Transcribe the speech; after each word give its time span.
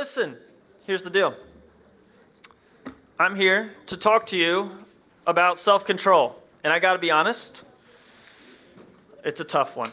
Listen, 0.00 0.34
here's 0.86 1.02
the 1.02 1.10
deal. 1.10 1.34
I'm 3.18 3.36
here 3.36 3.70
to 3.84 3.98
talk 3.98 4.24
to 4.28 4.38
you 4.38 4.70
about 5.26 5.58
self 5.58 5.84
control. 5.84 6.42
And 6.64 6.72
I 6.72 6.78
got 6.78 6.94
to 6.94 6.98
be 6.98 7.10
honest, 7.10 7.64
it's 9.22 9.40
a 9.40 9.44
tough 9.44 9.76
one. 9.76 9.90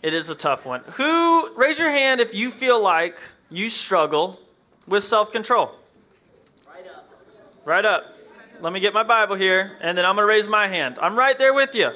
It 0.00 0.14
is 0.14 0.30
a 0.30 0.34
tough 0.34 0.64
one. 0.64 0.80
Who, 0.92 1.54
raise 1.54 1.78
your 1.78 1.90
hand 1.90 2.22
if 2.22 2.34
you 2.34 2.50
feel 2.50 2.82
like 2.82 3.18
you 3.50 3.68
struggle 3.68 4.40
with 4.88 5.04
self 5.04 5.32
control. 5.32 5.70
Right 6.66 6.86
up. 6.86 7.10
Right 7.66 7.84
up. 7.84 8.16
Let 8.62 8.72
me 8.72 8.80
get 8.80 8.94
my 8.94 9.02
Bible 9.02 9.36
here, 9.36 9.76
and 9.82 9.98
then 9.98 10.06
I'm 10.06 10.14
going 10.14 10.26
to 10.26 10.28
raise 10.30 10.48
my 10.48 10.66
hand. 10.66 10.98
I'm 10.98 11.14
right 11.14 11.38
there 11.38 11.52
with 11.52 11.74
you. 11.74 11.90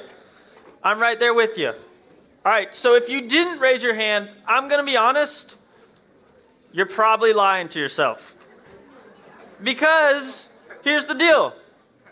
I'm 0.83 0.99
right 0.99 1.19
there 1.19 1.33
with 1.33 1.57
you. 1.57 1.69
All 1.69 2.51
right, 2.51 2.71
so 2.75 2.93
if 2.93 3.09
you 3.09 3.27
didn't 3.27 3.57
raise 3.57 3.81
your 3.81 3.95
hand, 3.95 4.29
I'm 4.47 4.67
going 4.67 4.79
to 4.79 4.85
be 4.85 4.95
honest, 4.95 5.57
you're 6.71 6.85
probably 6.85 7.33
lying 7.33 7.67
to 7.69 7.79
yourself. 7.79 8.37
Because 9.61 10.51
here's 10.83 11.05
the 11.05 11.15
deal 11.15 11.53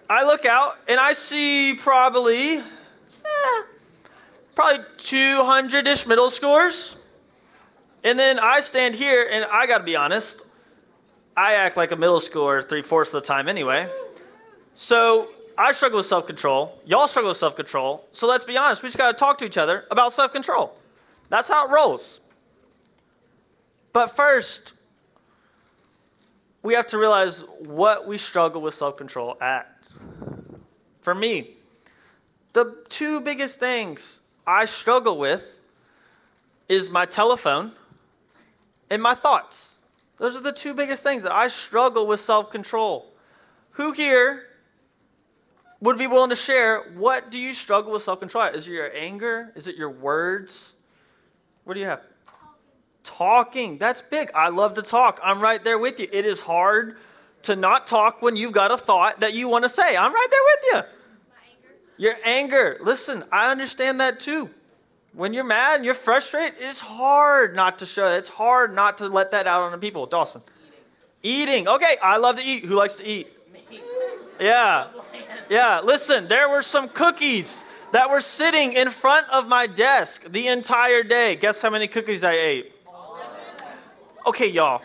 I 0.09 0.25
look 0.25 0.45
out 0.45 0.77
and 0.87 0.99
I 0.99 1.13
see 1.13 1.75
probably, 1.75 2.57
eh, 2.57 3.63
probably 4.55 4.85
200 4.97 5.87
ish 5.87 6.07
middle 6.07 6.27
schoolers. 6.27 6.97
And 8.03 8.17
then 8.17 8.39
I 8.39 8.61
stand 8.61 8.95
here 8.95 9.27
and 9.29 9.45
I 9.51 9.67
got 9.67 9.79
to 9.79 9.83
be 9.83 9.95
honest, 9.95 10.45
I 11.35 11.53
act 11.53 11.77
like 11.77 11.91
a 11.91 11.95
middle 11.95 12.19
schooler 12.19 12.67
three 12.67 12.81
fourths 12.81 13.13
of 13.13 13.21
the 13.21 13.27
time 13.27 13.47
anyway. 13.47 13.89
So 14.73 15.29
I 15.57 15.73
struggle 15.73 15.97
with 15.97 16.05
self 16.05 16.25
control. 16.25 16.79
Y'all 16.85 17.07
struggle 17.07 17.29
with 17.29 17.37
self 17.37 17.55
control. 17.55 18.05
So 18.11 18.27
let's 18.27 18.45
be 18.45 18.57
honest, 18.57 18.81
we 18.81 18.87
just 18.87 18.97
got 18.97 19.11
to 19.11 19.17
talk 19.17 19.37
to 19.39 19.45
each 19.45 19.57
other 19.57 19.85
about 19.91 20.13
self 20.13 20.31
control. 20.31 20.75
That's 21.29 21.47
how 21.49 21.67
it 21.67 21.71
rolls. 21.71 22.21
But 23.93 24.07
first, 24.07 24.73
we 26.61 26.73
have 26.73 26.87
to 26.87 26.97
realize 26.97 27.41
what 27.59 28.07
we 28.07 28.17
struggle 28.17 28.61
with 28.61 28.73
self 28.73 28.97
control 28.97 29.37
at. 29.41 29.75
For 31.01 31.15
me, 31.15 31.51
the 32.53 32.75
two 32.89 33.21
biggest 33.21 33.59
things 33.59 34.21
I 34.45 34.65
struggle 34.65 35.17
with 35.17 35.59
is 36.67 36.89
my 36.89 37.05
telephone 37.05 37.71
and 38.89 39.01
my 39.01 39.15
thoughts. 39.15 39.77
Those 40.17 40.35
are 40.35 40.41
the 40.41 40.51
two 40.51 40.73
biggest 40.73 41.01
things 41.01 41.23
that 41.23 41.31
I 41.31 41.47
struggle 41.47 42.05
with 42.05 42.19
self 42.19 42.51
control. 42.51 43.13
Who 43.71 43.93
here 43.93 44.45
would 45.79 45.97
be 45.97 46.07
willing 46.07 46.29
to 46.29 46.35
share 46.35 46.81
what 46.95 47.31
do 47.31 47.39
you 47.39 47.53
struggle 47.53 47.93
with 47.93 48.03
self 48.03 48.19
control? 48.19 48.43
Is 48.45 48.67
it 48.67 48.71
your 48.71 48.91
anger? 48.93 49.53
Is 49.55 49.67
it 49.67 49.75
your 49.75 49.89
words? 49.89 50.75
What 51.63 51.75
do 51.75 51.79
you 51.79 51.85
have? 51.85 52.01
Talking. 53.09 53.79
That's 53.79 54.03
big. 54.03 54.29
I 54.35 54.49
love 54.49 54.75
to 54.75 54.83
talk. 54.83 55.19
I'm 55.23 55.41
right 55.41 55.63
there 55.63 55.79
with 55.79 55.99
you. 55.99 56.07
It 56.13 56.27
is 56.27 56.41
hard 56.41 56.97
to 57.41 57.55
not 57.55 57.87
talk 57.87 58.21
when 58.21 58.35
you've 58.35 58.51
got 58.51 58.71
a 58.71 58.77
thought 58.77 59.21
that 59.21 59.33
you 59.33 59.49
want 59.49 59.63
to 59.63 59.69
say. 59.69 59.97
I'm 59.97 60.13
right 60.13 60.27
there 60.29 60.39
with 60.45 60.63
you. 60.63 60.75
Anger. 60.77 61.75
Your 61.97 62.15
anger. 62.23 62.77
Listen, 62.81 63.23
I 63.31 63.51
understand 63.51 63.99
that 63.99 64.19
too. 64.19 64.51
When 65.13 65.33
you're 65.33 65.43
mad 65.43 65.77
and 65.77 65.85
you're 65.85 65.95
frustrated, 65.95 66.59
it's 66.59 66.81
hard 66.81 67.55
not 67.55 67.79
to 67.79 67.87
show. 67.87 68.11
It's 68.11 68.29
hard 68.29 68.75
not 68.75 68.99
to 68.99 69.07
let 69.07 69.31
that 69.31 69.47
out 69.47 69.63
on 69.63 69.71
the 69.71 69.79
people. 69.79 70.05
Dawson. 70.05 70.43
Eating. 71.23 71.53
Eating. 71.53 71.67
Okay, 71.67 71.95
I 72.03 72.17
love 72.17 72.35
to 72.35 72.43
eat. 72.43 72.65
Who 72.65 72.75
likes 72.75 72.95
to 72.97 73.05
eat? 73.05 73.27
Me. 73.51 73.79
Yeah. 74.39 74.87
Yeah, 75.49 75.81
listen, 75.83 76.27
there 76.27 76.47
were 76.47 76.61
some 76.61 76.87
cookies 76.87 77.65
that 77.91 78.11
were 78.11 78.21
sitting 78.21 78.73
in 78.73 78.91
front 78.91 79.27
of 79.29 79.47
my 79.47 79.65
desk 79.65 80.25
the 80.25 80.47
entire 80.47 81.01
day. 81.01 81.35
Guess 81.37 81.63
how 81.63 81.71
many 81.71 81.87
cookies 81.87 82.23
I 82.23 82.33
ate? 82.33 82.71
Okay, 84.29 84.47
y'all. 84.47 84.83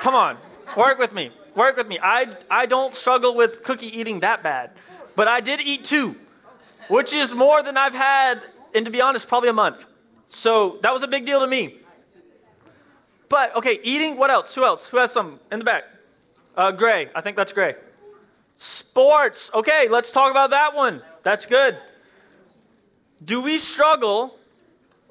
Come 0.00 0.16
on. 0.16 0.36
Work 0.76 0.98
with 0.98 1.14
me. 1.14 1.30
Work 1.54 1.76
with 1.76 1.86
me. 1.86 1.96
I, 2.02 2.28
I 2.50 2.66
don't 2.66 2.92
struggle 2.92 3.36
with 3.36 3.62
cookie 3.62 3.86
eating 3.86 4.18
that 4.20 4.42
bad, 4.42 4.72
but 5.14 5.28
I 5.28 5.38
did 5.40 5.60
eat 5.60 5.84
two, 5.84 6.16
which 6.88 7.14
is 7.14 7.32
more 7.32 7.62
than 7.62 7.76
I've 7.76 7.94
had, 7.94 8.40
and 8.74 8.84
to 8.84 8.90
be 8.90 9.00
honest, 9.00 9.28
probably 9.28 9.48
a 9.48 9.52
month. 9.52 9.86
So 10.26 10.80
that 10.82 10.92
was 10.92 11.04
a 11.04 11.06
big 11.06 11.24
deal 11.24 11.38
to 11.38 11.46
me. 11.46 11.76
But 13.28 13.54
okay, 13.54 13.78
eating, 13.84 14.16
what 14.16 14.32
else? 14.32 14.52
Who 14.56 14.64
else? 14.64 14.88
Who 14.88 14.96
has 14.96 15.12
some 15.12 15.38
in 15.52 15.60
the 15.60 15.64
back? 15.64 15.84
Uh, 16.56 16.72
Gray. 16.72 17.10
I 17.14 17.20
think 17.20 17.36
that's 17.36 17.52
Gray. 17.52 17.76
Sports. 18.56 19.52
Okay, 19.54 19.86
let's 19.88 20.10
talk 20.10 20.32
about 20.32 20.50
that 20.50 20.74
one. 20.74 21.00
That's 21.22 21.46
good. 21.46 21.78
Do 23.24 23.40
we 23.40 23.56
struggle 23.56 24.36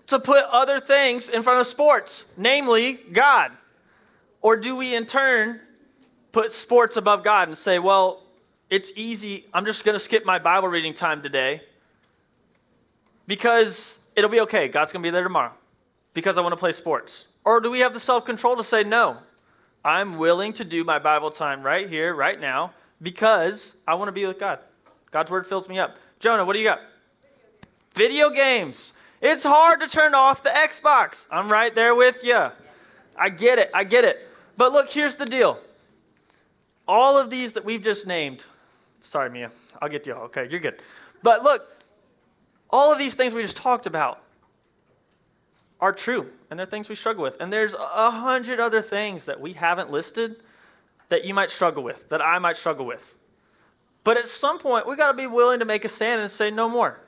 to 0.07 0.19
put 0.19 0.43
other 0.51 0.79
things 0.79 1.29
in 1.29 1.43
front 1.43 1.59
of 1.59 1.67
sports, 1.67 2.33
namely 2.37 2.93
God? 3.11 3.51
Or 4.41 4.57
do 4.57 4.75
we 4.75 4.95
in 4.95 5.05
turn 5.05 5.59
put 6.31 6.51
sports 6.51 6.97
above 6.97 7.23
God 7.23 7.47
and 7.47 7.57
say, 7.57 7.79
well, 7.79 8.21
it's 8.69 8.91
easy. 8.95 9.45
I'm 9.53 9.65
just 9.65 9.85
going 9.85 9.93
to 9.93 9.99
skip 9.99 10.25
my 10.25 10.39
Bible 10.39 10.67
reading 10.67 10.93
time 10.93 11.21
today 11.21 11.61
because 13.27 14.09
it'll 14.15 14.29
be 14.29 14.41
okay. 14.41 14.67
God's 14.67 14.91
going 14.91 15.01
to 15.01 15.07
be 15.07 15.11
there 15.11 15.23
tomorrow 15.23 15.53
because 16.13 16.37
I 16.37 16.41
want 16.41 16.53
to 16.53 16.57
play 16.57 16.71
sports. 16.71 17.27
Or 17.45 17.61
do 17.61 17.69
we 17.69 17.79
have 17.79 17.93
the 17.93 17.99
self 17.99 18.25
control 18.25 18.55
to 18.55 18.63
say, 18.63 18.83
no, 18.83 19.17
I'm 19.85 20.17
willing 20.17 20.53
to 20.53 20.63
do 20.63 20.83
my 20.83 20.99
Bible 20.99 21.29
time 21.29 21.61
right 21.61 21.87
here, 21.87 22.13
right 22.13 22.39
now, 22.39 22.73
because 23.01 23.81
I 23.87 23.95
want 23.95 24.07
to 24.07 24.13
be 24.13 24.25
with 24.25 24.39
God. 24.39 24.59
God's 25.11 25.29
word 25.29 25.45
fills 25.45 25.69
me 25.69 25.77
up. 25.77 25.97
Jonah, 26.19 26.45
what 26.45 26.53
do 26.53 26.59
you 26.59 26.65
got? 26.65 26.79
Video 27.93 28.29
games. 28.29 28.93
It's 29.23 29.45
hard 29.45 29.79
to 29.79 29.87
turn 29.87 30.13
off 30.13 30.43
the 30.43 30.49
Xbox. 30.49 31.29
I'm 31.31 31.49
right 31.49 31.73
there 31.73 31.95
with 31.95 32.25
you. 32.25 32.51
I 33.17 33.29
get 33.29 33.57
it. 33.57 33.71
I 33.73 33.85
get 33.85 34.03
it. 34.03 34.27
But 34.57 34.73
look, 34.73 34.91
here's 34.91 35.15
the 35.15 35.25
deal. 35.25 35.59
All 36.89 37.17
of 37.17 37.29
these 37.29 37.53
that 37.53 37.63
we've 37.63 37.81
just 37.81 38.05
named, 38.05 38.45
sorry, 38.99 39.29
Mia, 39.29 39.49
I'll 39.81 39.87
get 39.87 40.05
you 40.05 40.13
all. 40.13 40.23
Okay, 40.23 40.49
you're 40.51 40.59
good. 40.59 40.75
But 41.23 41.41
look, 41.41 41.61
all 42.69 42.91
of 42.91 42.99
these 42.99 43.15
things 43.15 43.33
we 43.33 43.41
just 43.41 43.55
talked 43.55 43.87
about 43.87 44.21
are 45.79 45.93
true, 45.93 46.29
and 46.49 46.59
they're 46.59 46.65
things 46.65 46.89
we 46.89 46.95
struggle 46.95 47.23
with. 47.23 47.37
And 47.39 47.51
there's 47.51 47.75
a 47.75 48.11
hundred 48.11 48.59
other 48.59 48.81
things 48.81 49.23
that 49.23 49.39
we 49.39 49.53
haven't 49.53 49.89
listed 49.89 50.35
that 51.07 51.23
you 51.23 51.33
might 51.33 51.49
struggle 51.49 51.81
with, 51.81 52.09
that 52.09 52.21
I 52.21 52.39
might 52.39 52.57
struggle 52.57 52.85
with. 52.85 53.17
But 54.03 54.17
at 54.17 54.27
some 54.27 54.59
point, 54.59 54.85
we 54.85 54.97
got 54.97 55.11
to 55.11 55.17
be 55.17 55.27
willing 55.27 55.59
to 55.59 55.65
make 55.65 55.85
a 55.85 55.89
stand 55.89 56.19
and 56.19 56.29
say, 56.29 56.51
no 56.51 56.67
more. 56.67 56.99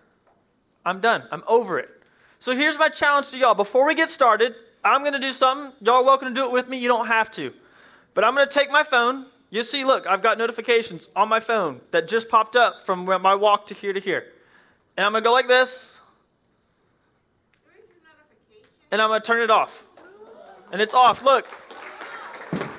I'm 0.86 1.02
done. 1.02 1.24
I'm 1.30 1.44
over 1.48 1.78
it. 1.78 1.92
So 2.40 2.56
here's 2.56 2.78
my 2.78 2.90
challenge 2.90 3.30
to 3.32 3.38
y'all. 3.38 3.54
Before 3.54 3.86
we 3.88 3.96
get 3.96 4.10
started, 4.10 4.56
I'm 4.84 5.02
going 5.02 5.14
to 5.14 5.20
do 5.20 5.32
something. 5.32 5.74
Y'all 5.86 5.96
are 5.96 6.04
welcome 6.04 6.28
to 6.30 6.34
do 6.34 6.46
it 6.46 6.52
with 6.52 6.70
me. 6.70 6.78
You 6.78 6.88
don't 6.88 7.08
have 7.08 7.32
to. 7.32 7.54
But 8.14 8.24
I'm 8.24 8.36
going 8.36 8.48
to 8.48 8.54
take 8.54 8.72
my 8.72 8.84
phone. 8.84 9.26
You 9.50 9.64
see, 9.64 9.86
look, 9.86 10.06
I've 10.06 10.22
got 10.22 10.38
notifications 10.38 11.10
on 11.16 11.30
my 11.30 11.40
phone 11.40 11.82
that 11.92 12.08
just 12.08 12.30
popped 12.30 12.56
up 12.56 12.86
from 12.86 13.06
my 13.06 13.36
walk 13.36 13.68
to 13.68 13.74
here 13.74 13.94
to 13.94 14.00
here. 14.00 14.26
And 14.98 15.06
I'm 15.06 15.12
going 15.12 15.24
to 15.24 15.28
go 15.28 15.34
like 15.34 15.48
this. 15.48 16.02
And 18.92 19.02
I'm 19.02 19.10
going 19.10 19.22
to 19.22 19.26
turn 19.28 19.42
it 19.42 19.52
off. 19.52 19.88
And 20.72 20.82
it's 20.82 20.94
off. 20.94 21.24
Look, 21.24 21.48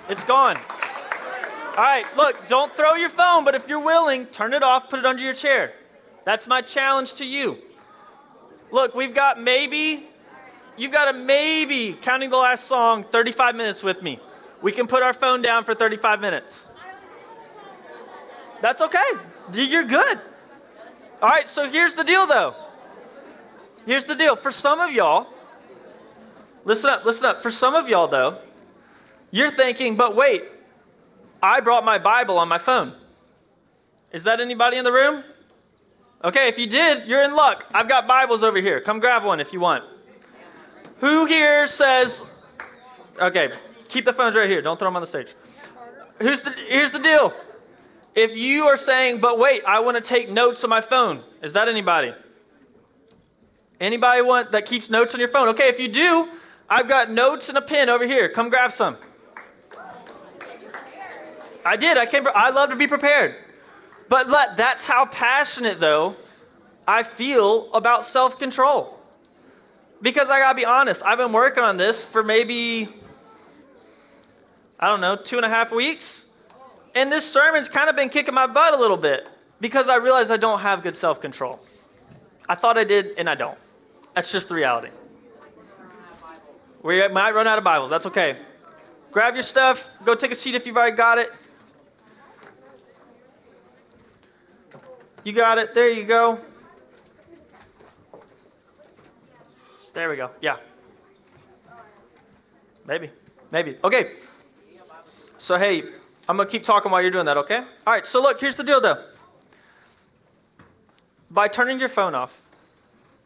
it's 0.09 0.25
gone. 0.25 0.57
All 1.77 1.83
right, 1.83 2.07
look, 2.17 2.49
don't 2.49 2.73
throw 2.73 2.95
your 2.95 3.11
phone, 3.11 3.45
but 3.45 3.55
if 3.55 3.69
you're 3.69 3.85
willing, 3.85 4.25
turn 4.27 4.55
it 4.55 4.63
off, 4.63 4.89
put 4.89 4.99
it 4.99 5.05
under 5.05 5.21
your 5.21 5.35
chair. 5.35 5.75
That's 6.25 6.47
my 6.47 6.63
challenge 6.63 7.15
to 7.17 7.27
you. 7.27 7.59
Look, 8.71 8.95
we've 8.95 9.15
got 9.15 9.41
maybe, 9.41 10.05
you've 10.77 10.93
got 10.93 11.15
a 11.15 11.19
maybe, 11.19 11.97
counting 12.01 12.31
the 12.31 12.37
last 12.37 12.65
song, 12.65 13.05
35 13.05 13.55
minutes 13.55 13.83
with 13.83 14.03
me. 14.03 14.19
We 14.63 14.73
can 14.73 14.87
put 14.87 15.03
our 15.03 15.13
phone 15.13 15.43
down 15.43 15.65
for 15.65 15.75
35 15.75 16.21
minutes. 16.21 16.73
That's 18.61 18.83
okay. 18.83 18.99
You're 19.53 19.85
good. 19.85 20.19
All 21.23 21.29
right, 21.29 21.47
so 21.47 21.69
here's 21.69 21.95
the 21.95 22.05
deal 22.05 22.27
though. 22.27 22.55
Here's 23.87 24.07
the 24.07 24.15
deal. 24.15 24.35
For 24.35 24.51
some 24.51 24.81
of 24.81 24.93
y'all, 24.93 25.29
listen 26.65 26.91
up, 26.91 27.05
listen 27.05 27.27
up. 27.27 27.43
For 27.43 27.51
some 27.51 27.75
of 27.75 27.89
y'all 27.89 28.09
though, 28.09 28.39
you're 29.31 29.51
thinking, 29.51 29.97
but 29.97 30.17
wait, 30.17 30.43
I 31.43 31.61
brought 31.61 31.85
my 31.85 31.99
Bible 31.99 32.39
on 32.39 32.49
my 32.49 32.59
phone. 32.59 32.93
Is 34.13 34.25
that 34.25 34.41
anybody 34.41 34.77
in 34.77 34.85
the 34.85 34.93
room? 34.93 35.23
Okay, 36.25 36.49
if 36.49 36.59
you 36.59 36.67
did, 36.67 37.07
you're 37.07 37.23
in 37.23 37.35
luck. 37.35 37.67
I've 37.75 37.89
got 37.89 38.07
Bibles 38.07 38.43
over 38.43 38.59
here. 38.59 38.81
Come 38.81 39.01
grab 39.01 39.25
one 39.25 39.39
if 39.39 39.53
you 39.53 39.61
want. 39.61 39.85
Who 40.99 41.27
here 41.27 41.67
says, 41.67 42.35
okay, 43.21 43.51
keep 43.89 44.05
the 44.05 44.13
phones 44.13 44.35
right 44.35 44.49
here. 44.49 44.63
Don't 44.63 44.79
throw 44.79 44.89
them 44.89 44.97
on 44.97 45.03
the 45.03 45.07
stage. 45.07 45.35
Who's 46.21 46.43
the, 46.43 46.51
here's 46.51 46.93
the 46.93 46.99
deal. 46.99 47.35
If 48.15 48.35
you 48.35 48.65
are 48.65 48.79
saying, 48.79 49.21
but 49.21 49.39
wait, 49.39 49.63
I 49.67 49.81
want 49.81 49.97
to 49.97 50.03
take 50.03 50.31
notes 50.31 50.65
on 50.65 50.71
my 50.71 50.81
phone, 50.81 51.23
is 51.43 51.53
that 51.53 51.69
anybody? 51.69 52.15
Anybody 53.79 54.23
want 54.23 54.53
that 54.53 54.65
keeps 54.65 54.89
notes 54.89 55.13
on 55.13 55.21
your 55.21 55.29
phone? 55.29 55.49
Okay, 55.51 55.69
if 55.69 55.79
you 55.79 55.89
do, 55.89 56.29
I've 56.69 56.89
got 56.89 57.11
notes 57.11 57.51
and 57.51 57.59
a 57.59 57.63
pen 57.63 57.91
over 57.91 58.07
here. 58.07 58.31
Come 58.31 58.49
grab 58.49 58.73
some. 58.73 58.97
I 61.63 61.77
did. 61.77 61.99
I 61.99 62.07
came. 62.07 62.27
I 62.35 62.51
love 62.51 62.71
to 62.71 62.77
be 62.77 62.87
prepared. 62.87 63.35
But 64.09 64.29
let, 64.29 64.57
that's 64.57 64.85
how 64.85 65.07
passionate, 65.07 65.81
though, 65.81 66.15
I 66.87 67.03
feel 67.03 67.73
about 67.73 68.05
self 68.05 68.39
control. 68.39 68.99
Because 70.03 70.29
I 70.29 70.39
gotta 70.41 70.57
be 70.57 70.65
honest, 70.65 71.03
I've 71.05 71.19
been 71.19 71.33
working 71.33 71.65
on 71.65 71.77
this 71.77 72.05
for 72.05 72.23
maybe 72.23 72.89
I 74.79 74.89
don't 74.89 75.01
know, 75.01 75.17
two 75.17 75.37
and 75.37 75.47
a 75.47 75.49
half 75.49 75.73
weeks. 75.73 76.35
And 76.95 77.11
this 77.11 77.31
sermon's 77.31 77.69
kind 77.69 77.89
of 77.89 77.97
been 77.97 78.09
kicking 78.09 78.35
my 78.35 78.47
butt 78.47 78.75
a 78.75 78.79
little 78.79 78.97
bit 78.97 79.29
because 79.61 79.89
I 79.89 79.97
realize 79.97 80.31
I 80.31 80.37
don't 80.37 80.61
have 80.61 80.83
good 80.83 80.95
self 80.95 81.21
control. 81.21 81.61
I 82.49 82.55
thought 82.55 82.79
I 82.79 82.85
did, 82.85 83.19
and 83.19 83.29
I 83.29 83.35
don't. 83.35 83.59
That's 84.15 84.31
just 84.31 84.49
the 84.49 84.55
reality. 84.55 84.91
We 86.83 87.07
might 87.09 87.35
run 87.35 87.47
out 87.47 87.59
of 87.59 87.65
Bibles. 87.65 87.91
That's 87.91 88.07
okay. 88.07 88.37
Grab 89.11 89.35
your 89.35 89.43
stuff, 89.43 89.89
go 90.05 90.15
take 90.15 90.31
a 90.31 90.35
seat 90.35 90.55
if 90.55 90.67
you've 90.67 90.77
already 90.77 90.97
got 90.97 91.19
it. 91.19 91.33
You 95.27 95.33
got 95.33 95.59
it. 95.59 95.75
There 95.75 95.91
you 95.91 96.05
go. 96.05 96.39
There 99.93 100.09
we 100.09 100.15
go. 100.15 100.31
Yeah. 100.41 100.59
Maybe. 102.87 103.11
Maybe. 103.51 103.77
Okay. 103.83 104.13
So, 105.37 105.59
hey, 105.59 105.83
I'm 106.29 106.37
going 106.37 106.47
to 106.47 106.53
keep 106.53 106.63
talking 106.63 106.93
while 106.93 107.03
you're 107.03 107.11
doing 107.11 107.27
that, 107.27 107.37
okay? 107.39 107.57
All 107.57 107.93
right, 107.93 108.07
so 108.07 108.23
look, 108.23 108.41
here's 108.41 108.57
the 108.57 108.63
deal 108.63 108.81
though. 108.81 109.05
By 111.29 111.49
turning 111.49 111.81
your 111.81 111.89
phone 111.89 112.15
off, 112.15 112.47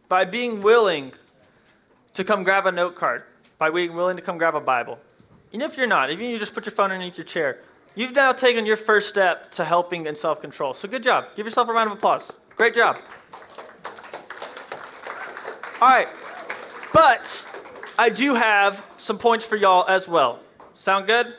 by 0.09 0.25
being 0.25 0.63
willing 0.63 1.13
to 2.15 2.25
come 2.25 2.45
grab 2.45 2.65
a 2.65 2.73
note 2.73 2.95
card, 2.95 3.25
by 3.59 3.69
being 3.69 3.95
willing 3.95 4.17
to 4.17 4.23
come 4.23 4.39
grab 4.39 4.55
a 4.55 4.61
Bible, 4.61 4.99
even 5.53 5.67
if 5.67 5.77
you're 5.77 5.87
not, 5.87 6.11
even 6.11 6.25
if 6.25 6.31
you 6.31 6.39
just 6.39 6.55
put 6.55 6.65
your 6.65 6.73
phone 6.73 6.93
underneath 6.93 7.19
your 7.19 7.27
chair, 7.27 7.61
you've 8.01 8.15
now 8.15 8.33
taken 8.33 8.65
your 8.65 8.77
first 8.77 9.11
step 9.11 9.51
to 9.51 9.65
helping 9.65 10.07
in 10.07 10.15
self 10.15 10.41
control. 10.41 10.73
So, 10.73 10.89
good 10.89 11.03
job. 11.03 11.35
Give 11.37 11.47
yourself 11.47 11.69
a 11.69 11.73
round 11.73 11.91
of 11.91 11.99
applause. 11.99 12.39
Great 12.57 12.75
job. 12.75 12.99
All 15.83 15.89
right, 15.89 16.09
but 16.93 17.47
I 17.99 18.09
do 18.09 18.35
have 18.35 18.87
some 18.97 19.19
points 19.19 19.47
for 19.47 19.57
y'all 19.57 19.87
as 19.89 20.09
well. 20.09 20.41
Sound 20.75 21.07
good? 21.07 21.35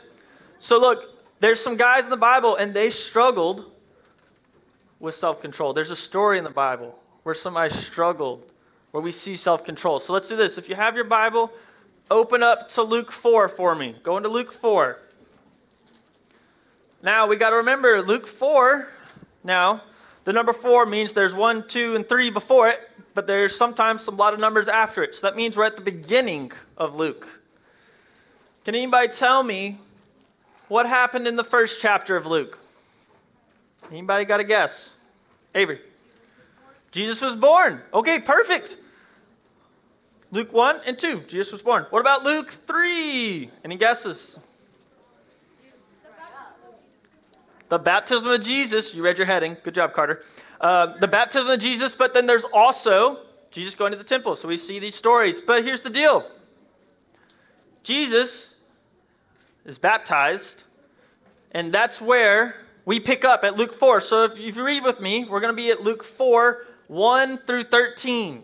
So, 0.58 0.80
look, 0.80 1.20
there's 1.40 1.60
some 1.60 1.76
guys 1.76 2.04
in 2.04 2.10
the 2.10 2.16
Bible 2.16 2.54
and 2.54 2.72
they 2.72 2.90
struggled 2.90 3.70
with 5.00 5.14
self 5.14 5.42
control. 5.42 5.72
There's 5.72 5.90
a 5.90 5.96
story 5.96 6.38
in 6.38 6.44
the 6.44 6.50
Bible 6.50 6.96
where 7.24 7.34
somebody 7.34 7.70
struggled, 7.70 8.44
where 8.92 9.02
we 9.02 9.10
see 9.10 9.34
self 9.34 9.64
control. 9.64 9.98
So, 9.98 10.12
let's 10.12 10.28
do 10.28 10.36
this. 10.36 10.58
If 10.58 10.68
you 10.68 10.76
have 10.76 10.94
your 10.94 11.04
Bible, 11.04 11.50
open 12.08 12.44
up 12.44 12.68
to 12.70 12.82
Luke 12.82 13.10
4 13.10 13.48
for 13.48 13.74
me. 13.74 13.96
Go 14.04 14.16
into 14.16 14.28
Luke 14.28 14.52
4. 14.52 14.98
Now, 17.02 17.26
we 17.26 17.34
got 17.36 17.50
to 17.50 17.56
remember 17.56 18.00
Luke 18.00 18.28
4. 18.28 18.88
Now, 19.42 19.82
the 20.22 20.32
number 20.32 20.52
4 20.52 20.86
means 20.86 21.12
there's 21.12 21.34
1, 21.34 21.66
2, 21.66 21.96
and 21.96 22.08
3 22.08 22.30
before 22.30 22.68
it, 22.68 22.78
but 23.14 23.26
there's 23.26 23.56
sometimes 23.56 24.06
a 24.06 24.12
lot 24.12 24.34
of 24.34 24.38
numbers 24.38 24.68
after 24.68 25.02
it. 25.02 25.16
So 25.16 25.26
that 25.26 25.34
means 25.34 25.56
we're 25.56 25.64
at 25.64 25.76
the 25.76 25.82
beginning 25.82 26.52
of 26.78 26.94
Luke. 26.94 27.40
Can 28.64 28.76
anybody 28.76 29.08
tell 29.08 29.42
me 29.42 29.78
what 30.68 30.86
happened 30.86 31.26
in 31.26 31.34
the 31.34 31.42
first 31.42 31.80
chapter 31.80 32.14
of 32.14 32.26
Luke? 32.26 32.60
Anybody 33.90 34.24
got 34.24 34.38
a 34.38 34.44
guess? 34.44 34.98
Avery. 35.56 35.80
Jesus 36.92 37.20
was 37.20 37.34
born. 37.34 37.82
Okay, 37.92 38.20
perfect. 38.20 38.76
Luke 40.30 40.52
1 40.52 40.82
and 40.86 40.96
2, 40.96 41.22
Jesus 41.22 41.52
was 41.52 41.62
born. 41.62 41.84
What 41.90 41.98
about 41.98 42.22
Luke 42.22 42.48
3? 42.48 43.50
Any 43.64 43.76
guesses? 43.76 44.38
The 47.72 47.78
baptism 47.78 48.30
of 48.30 48.42
Jesus. 48.42 48.94
You 48.94 49.02
read 49.02 49.16
your 49.16 49.26
heading. 49.26 49.56
Good 49.62 49.74
job, 49.74 49.94
Carter. 49.94 50.20
Uh, 50.60 50.98
the 50.98 51.08
baptism 51.08 51.50
of 51.50 51.58
Jesus, 51.58 51.96
but 51.96 52.12
then 52.12 52.26
there's 52.26 52.44
also 52.44 53.20
Jesus 53.50 53.74
going 53.74 53.92
to 53.92 53.96
the 53.96 54.04
temple. 54.04 54.36
So 54.36 54.46
we 54.46 54.58
see 54.58 54.78
these 54.78 54.94
stories. 54.94 55.40
But 55.40 55.64
here's 55.64 55.80
the 55.80 55.88
deal 55.88 56.30
Jesus 57.82 58.62
is 59.64 59.78
baptized, 59.78 60.64
and 61.52 61.72
that's 61.72 61.98
where 61.98 62.56
we 62.84 63.00
pick 63.00 63.24
up 63.24 63.42
at 63.42 63.56
Luke 63.56 63.72
4. 63.72 64.02
So 64.02 64.24
if, 64.24 64.38
if 64.38 64.54
you 64.54 64.64
read 64.66 64.84
with 64.84 65.00
me, 65.00 65.24
we're 65.24 65.40
going 65.40 65.54
to 65.54 65.56
be 65.56 65.70
at 65.70 65.82
Luke 65.82 66.04
4 66.04 66.66
1 66.88 67.38
through 67.38 67.62
13. 67.62 68.42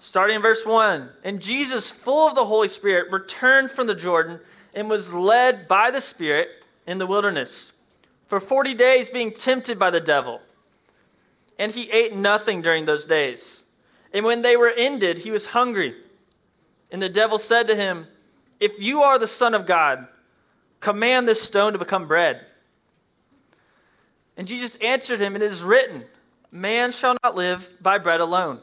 Starting 0.00 0.34
in 0.34 0.42
verse 0.42 0.66
1. 0.66 1.08
And 1.22 1.40
Jesus, 1.40 1.88
full 1.88 2.26
of 2.26 2.34
the 2.34 2.46
Holy 2.46 2.66
Spirit, 2.66 3.12
returned 3.12 3.70
from 3.70 3.86
the 3.86 3.94
Jordan 3.94 4.40
and 4.74 4.90
was 4.90 5.14
led 5.14 5.68
by 5.68 5.92
the 5.92 6.00
Spirit 6.00 6.59
in 6.90 6.98
the 6.98 7.06
wilderness 7.06 7.72
for 8.26 8.40
40 8.40 8.74
days, 8.74 9.10
being 9.10 9.32
tempted 9.32 9.78
by 9.78 9.90
the 9.90 10.00
devil. 10.00 10.40
And 11.58 11.70
he 11.72 11.90
ate 11.90 12.14
nothing 12.14 12.62
during 12.62 12.84
those 12.84 13.06
days. 13.06 13.66
And 14.12 14.24
when 14.24 14.42
they 14.42 14.56
were 14.56 14.72
ended, 14.76 15.18
he 15.18 15.30
was 15.30 15.46
hungry. 15.46 15.94
And 16.90 17.00
the 17.00 17.08
devil 17.08 17.38
said 17.38 17.68
to 17.68 17.76
him, 17.76 18.06
If 18.58 18.80
you 18.82 19.02
are 19.02 19.18
the 19.18 19.26
Son 19.26 19.54
of 19.54 19.66
God, 19.66 20.08
command 20.80 21.28
this 21.28 21.40
stone 21.40 21.72
to 21.72 21.78
become 21.78 22.08
bread. 22.08 22.44
And 24.36 24.48
Jesus 24.48 24.76
answered 24.76 25.20
him, 25.20 25.36
It 25.36 25.42
is 25.42 25.62
written, 25.62 26.04
Man 26.50 26.90
shall 26.90 27.16
not 27.22 27.36
live 27.36 27.72
by 27.80 27.98
bread 27.98 28.20
alone. 28.20 28.60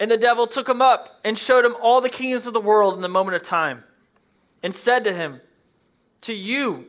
And 0.00 0.10
the 0.10 0.16
devil 0.16 0.48
took 0.48 0.68
him 0.68 0.82
up 0.82 1.20
and 1.24 1.38
showed 1.38 1.64
him 1.64 1.76
all 1.80 2.00
the 2.00 2.08
kingdoms 2.08 2.46
of 2.48 2.52
the 2.52 2.60
world 2.60 2.94
in 2.94 3.00
the 3.00 3.08
moment 3.08 3.36
of 3.36 3.42
time, 3.42 3.84
and 4.60 4.74
said 4.74 5.04
to 5.04 5.12
him, 5.12 5.40
To 6.22 6.34
you 6.34 6.88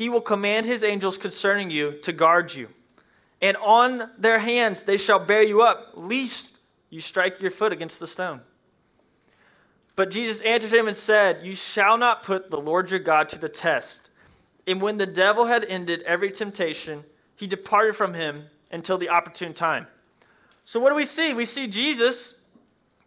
He 0.00 0.08
will 0.08 0.22
command 0.22 0.64
His 0.64 0.82
angels 0.82 1.18
concerning 1.18 1.70
you 1.70 1.92
to 2.04 2.12
guard 2.14 2.54
you. 2.54 2.70
And 3.42 3.54
on 3.58 4.08
their 4.16 4.38
hands 4.38 4.84
they 4.84 4.96
shall 4.96 5.18
bear 5.18 5.42
you 5.42 5.60
up, 5.60 5.90
lest 5.92 6.58
you 6.88 7.02
strike 7.02 7.38
your 7.42 7.50
foot 7.50 7.70
against 7.70 8.00
the 8.00 8.06
stone. 8.06 8.40
But 9.96 10.10
Jesus 10.10 10.40
answered 10.40 10.72
him 10.72 10.88
and 10.88 10.96
said, 10.96 11.44
You 11.44 11.54
shall 11.54 11.98
not 11.98 12.22
put 12.22 12.50
the 12.50 12.58
Lord 12.58 12.90
your 12.90 12.98
God 12.98 13.28
to 13.28 13.38
the 13.38 13.50
test. 13.50 14.08
And 14.66 14.80
when 14.80 14.96
the 14.96 15.04
devil 15.04 15.44
had 15.44 15.66
ended 15.66 16.00
every 16.06 16.32
temptation, 16.32 17.04
he 17.36 17.46
departed 17.46 17.94
from 17.94 18.14
him 18.14 18.44
until 18.72 18.96
the 18.96 19.10
opportune 19.10 19.52
time. 19.52 19.86
So, 20.64 20.80
what 20.80 20.88
do 20.88 20.94
we 20.96 21.04
see? 21.04 21.34
We 21.34 21.44
see 21.44 21.66
Jesus 21.66 22.42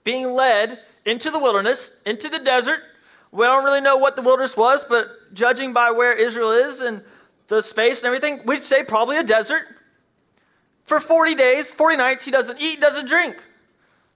being 0.03 0.31
led 0.31 0.77
into 1.07 1.31
the 1.31 1.39
wilderness, 1.39 2.03
into 2.05 2.29
the 2.29 2.37
desert. 2.37 2.81
We 3.31 3.45
don't 3.45 3.65
really 3.65 3.81
know 3.81 3.97
what 3.97 4.15
the 4.15 4.21
wilderness 4.21 4.55
was, 4.55 4.83
but 4.83 5.07
judging 5.33 5.73
by 5.73 5.91
where 5.91 6.13
Israel 6.13 6.51
is 6.51 6.81
and 6.81 7.01
the 7.47 7.61
space 7.61 8.01
and 8.01 8.07
everything, 8.07 8.41
we'd 8.45 8.63
say 8.63 8.83
probably 8.83 9.17
a 9.17 9.23
desert. 9.23 9.63
For 10.83 10.99
40 10.99 11.35
days, 11.35 11.71
40 11.71 11.97
nights, 11.97 12.25
he 12.25 12.31
doesn't 12.31 12.61
eat, 12.61 12.81
doesn't 12.81 13.07
drink. 13.07 13.43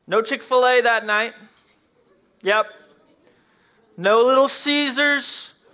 No 0.07 0.21
Chick 0.21 0.41
fil 0.41 0.65
A 0.65 0.81
that 0.81 1.05
night. 1.05 1.33
Yep. 2.43 2.67
No 3.97 4.23
little 4.23 4.47
Caesars. 4.47 5.65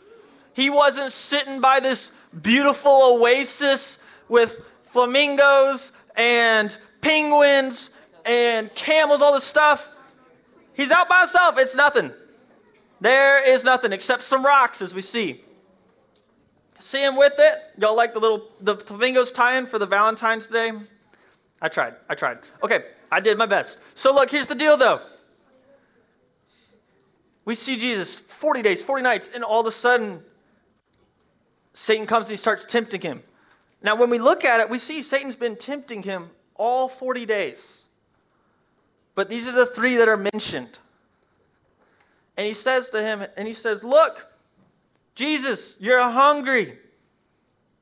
He 0.54 0.70
wasn't 0.70 1.12
sitting 1.12 1.62
by 1.62 1.80
this 1.80 2.30
beautiful 2.42 3.18
oasis 3.18 4.22
with 4.30 4.66
flamingos 4.84 5.92
and 6.16 6.76
penguins 7.02 8.00
and 8.26 8.74
camels, 8.76 9.22
all 9.22 9.34
this 9.34 9.44
stuff. 9.44 9.94
He's 10.76 10.92
out 10.92 11.10
by 11.10 11.20
himself. 11.20 11.58
It's 11.58 11.76
nothing. 11.76 12.12
There 13.04 13.44
is 13.46 13.66
nothing 13.66 13.92
except 13.92 14.22
some 14.22 14.46
rocks, 14.46 14.82
as 14.82 14.96
we 14.96 15.02
see. 15.02 15.42
See 16.80 17.04
him 17.04 17.18
with 17.18 17.34
it? 17.38 17.60
Y'all 17.78 17.98
like 17.98 18.14
the 18.14 18.20
little 18.22 18.48
the 18.62 18.78
flamingos 18.78 19.34
tie-in 19.34 19.66
for 19.66 19.78
the 19.78 19.86
Valentine's 19.86 20.48
Day? 20.48 20.72
I 21.62 21.68
tried. 21.68 21.96
I 22.08 22.16
tried. 22.16 22.38
Okay, 22.64 22.86
I 23.12 23.20
did 23.20 23.38
my 23.38 23.46
best. 23.46 23.80
So 23.98 24.14
look, 24.14 24.32
here's 24.32 24.48
the 24.48 24.56
deal, 24.56 24.78
though. 24.78 25.02
We 27.44 27.56
see 27.56 27.78
Jesus 27.78 28.18
40 28.18 28.62
days, 28.62 28.82
40 28.82 29.04
nights, 29.04 29.30
and 29.36 29.44
all 29.44 29.60
of 29.60 29.68
a 29.68 29.72
sudden, 29.72 30.24
Satan 31.74 32.06
comes 32.06 32.28
and 32.28 32.32
he 32.32 32.38
starts 32.38 32.64
tempting 32.64 33.02
him. 33.02 33.22
Now, 33.82 33.98
when 33.98 34.10
we 34.12 34.18
look 34.18 34.46
at 34.46 34.62
it, 34.62 34.70
we 34.70 34.80
see 34.80 35.02
Satan's 35.02 35.36
been 35.36 35.58
tempting 35.58 36.04
him 36.04 36.30
all 36.56 36.88
40 36.88 37.26
days. 37.26 37.88
But 39.14 39.28
these 39.28 39.46
are 39.50 39.52
the 39.52 39.66
three 39.66 39.98
that 39.98 40.08
are 40.08 40.16
mentioned. 40.16 40.80
And 42.38 42.48
he 42.48 42.54
says 42.54 42.90
to 42.92 43.02
him, 43.02 43.26
and 43.38 43.48
he 43.48 43.54
says, 43.54 43.84
Look, 43.84 44.28
Jesus, 45.16 45.78
you're 45.80 46.02
hungry. 46.02 46.78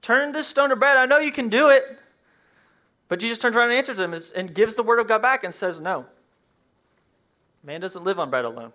Turn 0.01 0.31
this 0.31 0.47
stone 0.47 0.69
to 0.69 0.75
bread. 0.75 0.97
I 0.97 1.05
know 1.05 1.19
you 1.19 1.31
can 1.31 1.49
do 1.49 1.69
it. 1.69 1.97
But 3.07 3.19
Jesus 3.19 3.37
turns 3.37 3.55
around 3.55 3.69
and 3.69 3.77
answers 3.77 3.99
him 3.99 4.15
and 4.35 4.53
gives 4.53 4.75
the 4.75 4.83
word 4.83 4.99
of 4.99 5.07
God 5.07 5.21
back 5.21 5.43
and 5.43 5.53
says, 5.53 5.79
No. 5.79 6.05
Man 7.63 7.81
doesn't 7.81 8.03
live 8.03 8.19
on 8.19 8.29
bread 8.29 8.45
alone. 8.45 8.73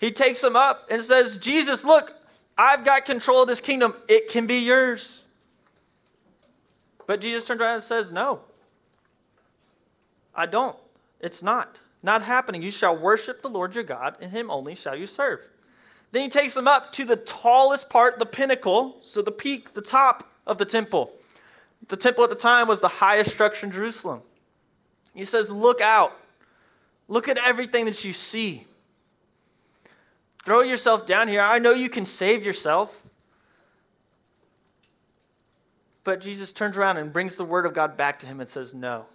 He 0.00 0.10
takes 0.10 0.42
him 0.42 0.56
up 0.56 0.90
and 0.90 1.00
says, 1.00 1.36
Jesus, 1.36 1.84
look, 1.84 2.12
I've 2.58 2.84
got 2.84 3.04
control 3.04 3.42
of 3.42 3.48
this 3.48 3.60
kingdom. 3.60 3.94
It 4.08 4.28
can 4.28 4.46
be 4.46 4.58
yours. 4.58 5.26
But 7.06 7.20
Jesus 7.20 7.46
turns 7.46 7.60
around 7.60 7.74
and 7.74 7.82
says, 7.82 8.10
No, 8.10 8.40
I 10.34 10.46
don't. 10.46 10.76
It's 11.20 11.42
not. 11.42 11.80
Not 12.04 12.22
happening. 12.22 12.60
You 12.60 12.70
shall 12.70 12.94
worship 12.94 13.40
the 13.40 13.48
Lord 13.48 13.74
your 13.74 13.82
God, 13.82 14.18
and 14.20 14.30
him 14.30 14.50
only 14.50 14.74
shall 14.74 14.94
you 14.94 15.06
serve. 15.06 15.48
Then 16.12 16.20
he 16.20 16.28
takes 16.28 16.52
them 16.52 16.68
up 16.68 16.92
to 16.92 17.04
the 17.06 17.16
tallest 17.16 17.88
part, 17.88 18.18
the 18.18 18.26
pinnacle, 18.26 18.98
so 19.00 19.22
the 19.22 19.32
peak, 19.32 19.72
the 19.72 19.80
top 19.80 20.30
of 20.46 20.58
the 20.58 20.66
temple. 20.66 21.12
The 21.88 21.96
temple 21.96 22.22
at 22.22 22.28
the 22.28 22.36
time 22.36 22.68
was 22.68 22.82
the 22.82 22.88
highest 22.88 23.30
structure 23.30 23.64
in 23.64 23.72
Jerusalem. 23.72 24.20
He 25.14 25.24
says, 25.24 25.50
Look 25.50 25.80
out. 25.80 26.14
Look 27.08 27.26
at 27.26 27.38
everything 27.38 27.86
that 27.86 28.04
you 28.04 28.12
see. 28.12 28.66
Throw 30.44 30.60
yourself 30.60 31.06
down 31.06 31.28
here. 31.28 31.40
I 31.40 31.58
know 31.58 31.72
you 31.72 31.88
can 31.88 32.04
save 32.04 32.44
yourself. 32.44 33.06
But 36.04 36.20
Jesus 36.20 36.52
turns 36.52 36.76
around 36.76 36.98
and 36.98 37.14
brings 37.14 37.36
the 37.36 37.46
word 37.46 37.64
of 37.64 37.72
God 37.72 37.96
back 37.96 38.18
to 38.18 38.26
him 38.26 38.40
and 38.40 38.48
says, 38.48 38.74
No. 38.74 39.06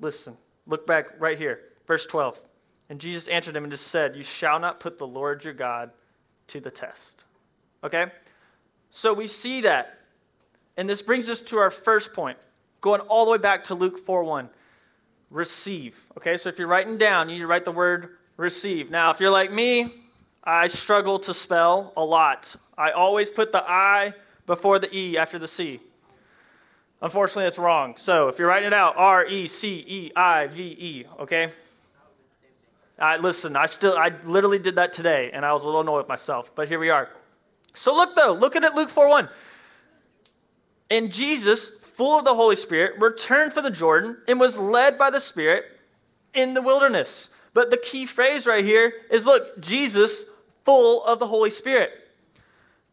Listen, 0.00 0.36
look 0.66 0.86
back 0.86 1.20
right 1.20 1.38
here, 1.38 1.60
verse 1.86 2.06
12. 2.06 2.42
And 2.88 3.00
Jesus 3.00 3.28
answered 3.28 3.56
him 3.56 3.64
and 3.64 3.70
just 3.70 3.86
said, 3.86 4.16
You 4.16 4.22
shall 4.22 4.58
not 4.58 4.80
put 4.80 4.98
the 4.98 5.06
Lord 5.06 5.44
your 5.44 5.54
God 5.54 5.90
to 6.48 6.60
the 6.60 6.70
test. 6.70 7.24
Okay? 7.84 8.06
So 8.90 9.14
we 9.14 9.26
see 9.26 9.60
that. 9.60 9.98
And 10.76 10.88
this 10.88 11.02
brings 11.02 11.30
us 11.30 11.42
to 11.42 11.58
our 11.58 11.70
first 11.70 12.12
point, 12.12 12.38
going 12.80 13.00
all 13.02 13.24
the 13.24 13.30
way 13.30 13.38
back 13.38 13.64
to 13.64 13.74
Luke 13.74 13.98
4 13.98 14.24
1. 14.24 14.48
Receive. 15.30 16.10
Okay, 16.16 16.36
so 16.36 16.48
if 16.48 16.58
you're 16.58 16.66
writing 16.66 16.98
down, 16.98 17.28
you 17.28 17.36
need 17.36 17.42
to 17.42 17.46
write 17.46 17.64
the 17.64 17.70
word 17.70 18.16
receive. 18.36 18.90
Now, 18.90 19.10
if 19.10 19.20
you're 19.20 19.30
like 19.30 19.52
me, 19.52 19.92
I 20.42 20.66
struggle 20.66 21.18
to 21.20 21.34
spell 21.34 21.92
a 21.96 22.04
lot. 22.04 22.56
I 22.76 22.90
always 22.90 23.30
put 23.30 23.52
the 23.52 23.62
I 23.62 24.14
before 24.46 24.78
the 24.78 24.92
E 24.96 25.16
after 25.16 25.38
the 25.38 25.46
C. 25.46 25.80
Unfortunately, 27.02 27.46
it's 27.46 27.58
wrong. 27.58 27.96
So 27.96 28.28
if 28.28 28.38
you're 28.38 28.48
writing 28.48 28.68
it 28.68 28.74
out, 28.74 28.94
R 28.96 29.26
E 29.26 29.46
C 29.46 29.84
E 29.86 30.12
I 30.14 30.46
V 30.48 30.62
E, 30.62 31.04
okay? 31.20 31.48
I, 32.98 33.16
listen, 33.16 33.56
I 33.56 33.66
still, 33.66 33.96
I 33.96 34.12
literally 34.24 34.58
did 34.58 34.74
that 34.74 34.92
today, 34.92 35.30
and 35.32 35.44
I 35.44 35.52
was 35.52 35.64
a 35.64 35.66
little 35.66 35.80
annoyed 35.80 35.98
with 35.98 36.08
myself, 36.08 36.54
but 36.54 36.68
here 36.68 36.78
we 36.78 36.90
are. 36.90 37.08
So 37.72 37.94
look 37.94 38.14
though, 38.14 38.34
looking 38.34 38.64
at 38.64 38.74
Luke 38.74 38.90
4 38.90 39.08
1. 39.08 39.28
And 40.90 41.12
Jesus, 41.12 41.68
full 41.78 42.18
of 42.18 42.24
the 42.24 42.34
Holy 42.34 42.56
Spirit, 42.56 43.00
returned 43.00 43.52
from 43.52 43.64
the 43.64 43.70
Jordan 43.70 44.18
and 44.28 44.38
was 44.38 44.58
led 44.58 44.98
by 44.98 45.08
the 45.08 45.20
Spirit 45.20 45.64
in 46.34 46.52
the 46.52 46.60
wilderness. 46.60 47.36
But 47.54 47.70
the 47.70 47.76
key 47.76 48.06
phrase 48.06 48.46
right 48.46 48.64
here 48.64 48.92
is 49.10 49.24
look, 49.24 49.60
Jesus, 49.60 50.26
full 50.64 51.02
of 51.04 51.18
the 51.18 51.26
Holy 51.28 51.50
Spirit. 51.50 51.92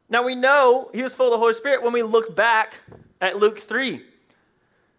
Now 0.09 0.23
we 0.23 0.35
know 0.35 0.89
he 0.93 1.03
was 1.03 1.13
full 1.13 1.27
of 1.27 1.31
the 1.31 1.37
Holy 1.37 1.53
Spirit 1.53 1.83
when 1.83 1.91
we 1.91 2.03
look 2.03 2.35
back 2.35 2.81
at 3.21 3.38
Luke 3.38 3.59
3. 3.59 4.01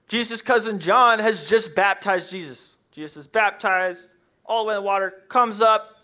Jesus' 0.08 0.42
cousin 0.42 0.78
John 0.78 1.18
has 1.18 1.48
just 1.48 1.74
baptized 1.76 2.30
Jesus. 2.30 2.78
Jesus 2.92 3.18
is 3.18 3.26
baptized, 3.26 4.12
all 4.44 4.64
the 4.64 4.68
way 4.68 4.74
in 4.74 4.82
the 4.82 4.86
water, 4.86 5.22
comes 5.28 5.60
up, 5.60 5.98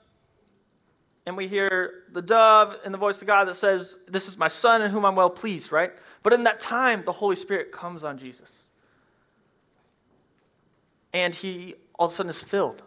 and 1.27 1.37
we 1.37 1.49
hear 1.49 2.05
the 2.13 2.21
dove 2.21 2.79
and 2.85 2.93
the 2.93 2.99
voice 2.99 3.21
of 3.23 3.27
God 3.27 3.49
that 3.49 3.55
says, 3.55 3.97
This 4.07 4.29
is 4.29 4.37
my 4.37 4.49
son 4.49 4.83
in 4.83 4.91
whom 4.91 5.05
I'm 5.05 5.17
well 5.17 5.31
pleased, 5.31 5.73
right? 5.73 5.93
But 6.23 6.35
in 6.35 6.45
that 6.45 6.61
time, 6.61 7.03
the 7.05 7.13
Holy 7.13 7.37
Spirit 7.37 7.73
comes 7.73 8.05
on 8.05 8.19
Jesus. 8.19 8.69
And 11.13 11.35
he 11.35 11.75
all 11.99 12.07
of 12.07 12.13
a 12.13 12.15
sudden 12.15 12.31
is 12.31 12.43
filled. 12.43 12.83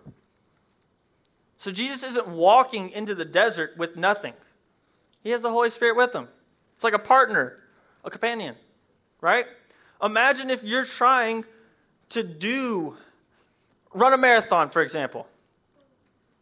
So 1.57 1.71
Jesus 1.71 2.03
isn't 2.03 2.27
walking 2.27 2.91
into 2.91 3.15
the 3.15 3.25
desert 3.25 3.75
with 3.77 3.97
nothing. 3.97 4.33
He 5.23 5.31
has 5.31 5.41
the 5.41 5.49
Holy 5.49 5.69
Spirit 5.69 5.97
with 5.97 6.13
him. 6.13 6.27
It's 6.75 6.83
like 6.83 6.93
a 6.93 6.99
partner, 6.99 7.57
a 8.03 8.09
companion, 8.09 8.55
right? 9.21 9.45
Imagine 10.01 10.49
if 10.49 10.63
you're 10.63 10.85
trying 10.85 11.45
to 12.09 12.23
do, 12.23 12.95
run 13.93 14.13
a 14.13 14.17
marathon, 14.17 14.69
for 14.69 14.81
example. 14.81 15.27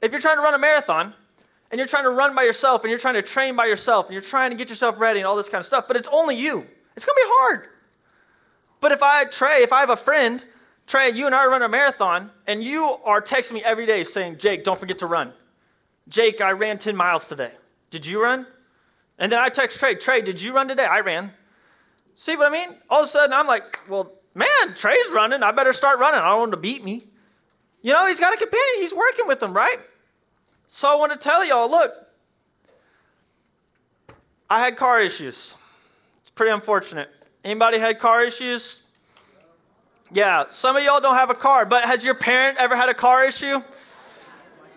If 0.02 0.12
you're 0.12 0.22
trying 0.22 0.38
to 0.38 0.42
run 0.42 0.54
a 0.54 0.60
marathon 0.60 1.14
and 1.72 1.80
you're 1.80 1.88
trying 1.88 2.04
to 2.04 2.10
run 2.12 2.36
by 2.36 2.44
yourself 2.44 2.84
and 2.84 2.90
you're 2.90 3.00
trying 3.00 3.16
to 3.16 3.22
train 3.22 3.56
by 3.56 3.66
yourself 3.66 4.08
and 4.08 4.14
you're 4.14 4.22
trying 4.22 4.52
to 4.52 4.58
get 4.58 4.70
yourself 4.70 5.00
ready 5.00 5.20
and 5.20 5.28
all 5.28 5.36
this 5.36 5.50
kind 5.50 5.60
of 5.60 5.66
stuff, 5.66 5.88
but 5.88 5.96
it's 5.98 6.10
only 6.12 6.36
you, 6.36 6.68
it's 6.96 7.06
to 7.06 7.14
be 7.16 7.22
hard. 7.26 7.68
But 8.82 8.92
if 8.92 9.02
I, 9.02 9.26
Trey, 9.26 9.64
if 9.64 9.74
I 9.74 9.80
have 9.80 9.90
a 9.90 9.96
friend 9.96 10.44
Trey, 10.88 11.10
you 11.10 11.26
and 11.26 11.34
I 11.34 11.46
run 11.48 11.64
a 11.64 11.70
marathon, 11.70 12.30
and 12.46 12.64
you 12.64 12.98
are 13.04 13.20
texting 13.20 13.54
me 13.54 13.64
every 13.64 13.86
day 13.86 14.04
saying, 14.04 14.38
Jake, 14.38 14.64
don't 14.64 14.80
forget 14.80 15.00
to 15.00 15.08
run. 15.08 15.34
Jake, 16.08 16.42
I 16.42 16.52
ran 16.52 16.78
10 16.78 16.96
miles 16.96 17.28
today. 17.28 17.52
Did 17.90 18.06
you 18.06 18.22
run? 18.22 18.46
And 19.18 19.32
then 19.32 19.40
I 19.40 19.50
text 19.50 19.80
Trey, 19.80 19.96
Trey, 19.96 20.22
did 20.22 20.42
you 20.42 20.54
run 20.54 20.68
today? 20.68 20.86
I 20.86 21.00
ran. 21.00 21.32
See 22.16 22.36
what 22.38 22.48
I 22.48 22.50
mean? 22.50 22.76
All 22.90 23.02
of 23.02 23.06
a 23.06 23.08
sudden, 23.08 23.34
I'm 23.34 23.46
like, 23.46 23.78
well, 23.90 24.12
man, 24.34 24.48
Trey's 24.76 25.12
running. 25.14 25.44
I 25.44 25.52
better 25.52 25.74
start 25.74 26.00
running. 26.00 26.22
I 26.22 26.30
don't 26.30 26.40
want 26.40 26.50
him 26.50 26.52
to 26.52 26.62
beat 26.62 26.84
me. 26.84 27.04
You 27.82 27.94
know, 27.94 28.08
he's 28.08 28.20
got 28.20 28.34
a 28.34 28.38
companion. 28.38 28.82
He's 28.82 28.96
working 28.96 29.28
with 29.28 29.44
him, 29.44 29.54
right? 29.54 29.78
So 30.68 30.92
I 30.92 30.96
want 30.96 31.12
to 31.12 31.18
tell 31.18 31.46
y'all 31.46 31.70
look, 31.70 31.94
I 34.50 34.60
had 34.60 34.78
car 34.78 35.02
issues. 35.02 35.56
It's 36.22 36.32
pretty 36.32 36.52
unfortunate. 36.52 37.10
Anybody 37.44 37.80
had 37.80 38.00
car 38.00 38.24
issues? 38.24 38.82
Yeah, 40.12 40.46
some 40.48 40.76
of 40.76 40.84
y'all 40.84 41.02
don't 41.02 41.16
have 41.16 41.30
a 41.30 41.36
car, 41.36 41.66
but 41.66 41.84
has 41.84 42.06
your 42.06 42.16
parent 42.16 42.58
ever 42.58 42.76
had 42.76 42.90
a 42.90 42.94
car 42.94 43.26
issue? 43.26 43.60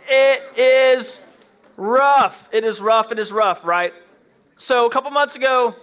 It 0.09 0.42
is 0.59 1.26
rough. 1.76 2.49
It 2.52 2.64
is 2.64 2.80
rough. 2.80 3.12
It 3.12 3.18
is 3.18 3.30
rough, 3.30 3.64
right? 3.64 3.95
So 4.57 4.87
a 4.87 4.90
couple 4.90 5.11
months 5.11 5.37
ago, 5.37 5.75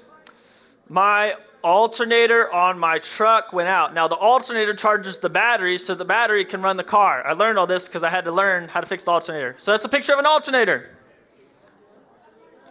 my 0.90 1.36
alternator 1.64 2.52
on 2.54 2.78
my 2.78 3.00
truck 3.00 3.52
went 3.52 3.68
out. 3.68 3.94
Now, 3.94 4.08
the 4.08 4.16
alternator 4.16 4.74
charges 4.76 5.18
the 5.18 5.30
battery 5.30 5.78
so 5.80 5.96
the 5.96 6.06
battery 6.06 6.46
can 6.46 6.62
run 6.62 6.78
the 6.78 6.84
car. 6.84 7.26
I 7.26 7.34
learned 7.34 7.58
all 7.58 7.66
this 7.66 7.88
because 7.88 8.04
I 8.04 8.10
had 8.10 8.26
to 8.26 8.32
learn 8.32 8.68
how 8.68 8.82
to 8.82 8.88
fix 8.88 9.06
the 9.06 9.12
alternator. 9.12 9.56
So 9.58 9.72
that's 9.72 9.84
a 9.84 9.90
picture 9.90 10.14
of 10.14 10.20
an 10.20 10.28
alternator. 10.28 10.92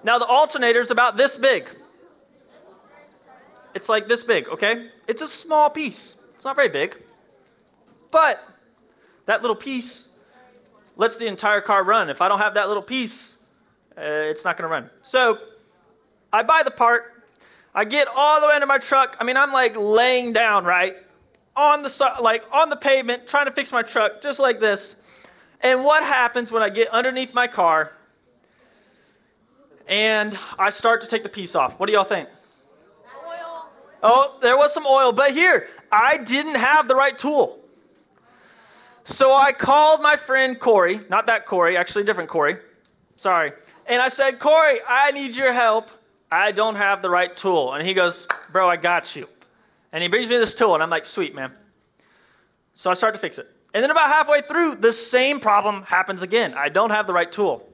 Now, 0.04 0.18
the 0.18 0.26
alternator 0.26 0.80
is 0.80 0.90
about 0.90 1.16
this 1.16 1.37
big. 1.38 1.68
It's 3.75 3.88
like 3.88 4.06
this 4.06 4.23
big, 4.23 4.49
okay? 4.49 4.90
It's 5.09 5.23
a 5.23 5.28
small 5.28 5.71
piece. 5.71 6.25
It's 6.35 6.44
not 6.44 6.54
very 6.54 6.68
big. 6.68 7.02
But 8.12 8.40
that 9.26 9.42
little 9.42 9.56
piece 9.56 10.11
lets 10.97 11.16
the 11.16 11.26
entire 11.26 11.61
car 11.61 11.83
run. 11.83 12.11
If 12.11 12.23
I 12.23 12.28
don't 12.28 12.38
have 12.38 12.54
that 12.54 12.68
little 12.68 12.83
piece, 12.83 13.44
uh, 13.99 14.02
it's 14.02 14.44
not 14.44 14.56
going 14.56 14.68
to 14.68 14.73
run. 14.73 14.90
So 15.02 15.38
I 16.33 16.44
buy 16.44 16.62
the 16.64 16.71
part. 16.71 17.13
I 17.75 17.85
get 17.85 18.07
all 18.14 18.40
the 18.40 18.47
way 18.47 18.54
into 18.54 18.66
my 18.66 18.78
truck. 18.78 19.16
I 19.19 19.25
mean, 19.25 19.37
I'm 19.37 19.52
like 19.52 19.75
laying 19.76 20.33
down, 20.33 20.64
right? 20.64 20.97
On 21.57 21.83
the 21.83 22.12
like 22.21 22.45
on 22.52 22.69
the 22.69 22.76
pavement 22.76 23.26
trying 23.26 23.47
to 23.47 23.52
fix 23.52 23.73
my 23.73 23.83
truck 23.83 24.23
just 24.23 24.40
like 24.40 24.61
this. 24.61 24.97
And 25.61 25.83
what 25.83 26.04
happens 26.04 26.52
when 26.52 26.62
I 26.62 26.69
get 26.69 26.88
underneath 26.88 27.35
my 27.35 27.47
car 27.47 27.97
and 29.88 30.38
I 30.59 30.71
start 30.71 31.00
to 31.00 31.07
take 31.07 31.23
the 31.23 31.28
piece 31.28 31.54
off? 31.54 31.81
What 31.81 31.87
do 31.87 31.93
y'all 31.93 32.04
think? 32.04 32.28
Oil. 33.26 33.66
Oh, 34.02 34.38
there 34.40 34.57
was 34.57 34.73
some 34.73 34.87
oil, 34.87 35.12
but 35.12 35.33
here, 35.33 35.69
I 35.90 36.19
didn't 36.19 36.57
have 36.57 36.87
the 36.87 36.95
right 36.95 37.16
tool. 37.16 37.59
So 39.04 39.35
I 39.35 39.52
called 39.52 40.00
my 40.00 40.16
friend 40.16 40.59
Corey, 40.59 41.00
not 41.11 41.26
that 41.26 41.45
Corey, 41.45 41.76
actually 41.76 42.02
a 42.02 42.07
different 42.07 42.31
Corey. 42.31 42.57
Sorry. 43.16 43.52
And 43.87 44.00
I 44.00 44.09
said, 44.09 44.38
Corey, 44.38 44.78
I 44.88 45.11
need 45.12 45.37
your 45.37 45.52
help. 45.52 45.90
I 46.35 46.53
don't 46.53 46.75
have 46.75 47.00
the 47.00 47.11
right 47.11 47.35
tool. 47.35 47.75
And 47.75 47.87
he 47.87 47.95
goes, 47.95 48.26
Bro, 48.50 48.69
I 48.69 48.76
got 48.76 49.14
you. 49.14 49.29
And 49.93 50.03
he 50.03 50.09
brings 50.09 50.29
me 50.29 50.37
this 50.37 50.55
tool, 50.55 50.75
and 50.75 50.83
I'm 50.83 50.91
like, 50.91 51.05
Sweet, 51.05 51.35
man. 51.35 51.53
So 52.73 52.91
I 52.91 52.95
start 52.95 53.14
to 53.14 53.21
fix 53.21 53.38
it. 53.38 53.47
And 53.73 53.83
then 53.83 53.91
about 53.91 54.09
halfway 54.09 54.41
through, 54.41 54.76
the 54.76 54.93
same 54.93 55.41
problem 55.41 55.83
happens 55.83 56.23
again. 56.23 56.55
I 56.55 56.69
don't 56.69 56.91
have 56.91 57.07
the 57.07 57.12
right 57.12 57.31
tool. 57.31 57.69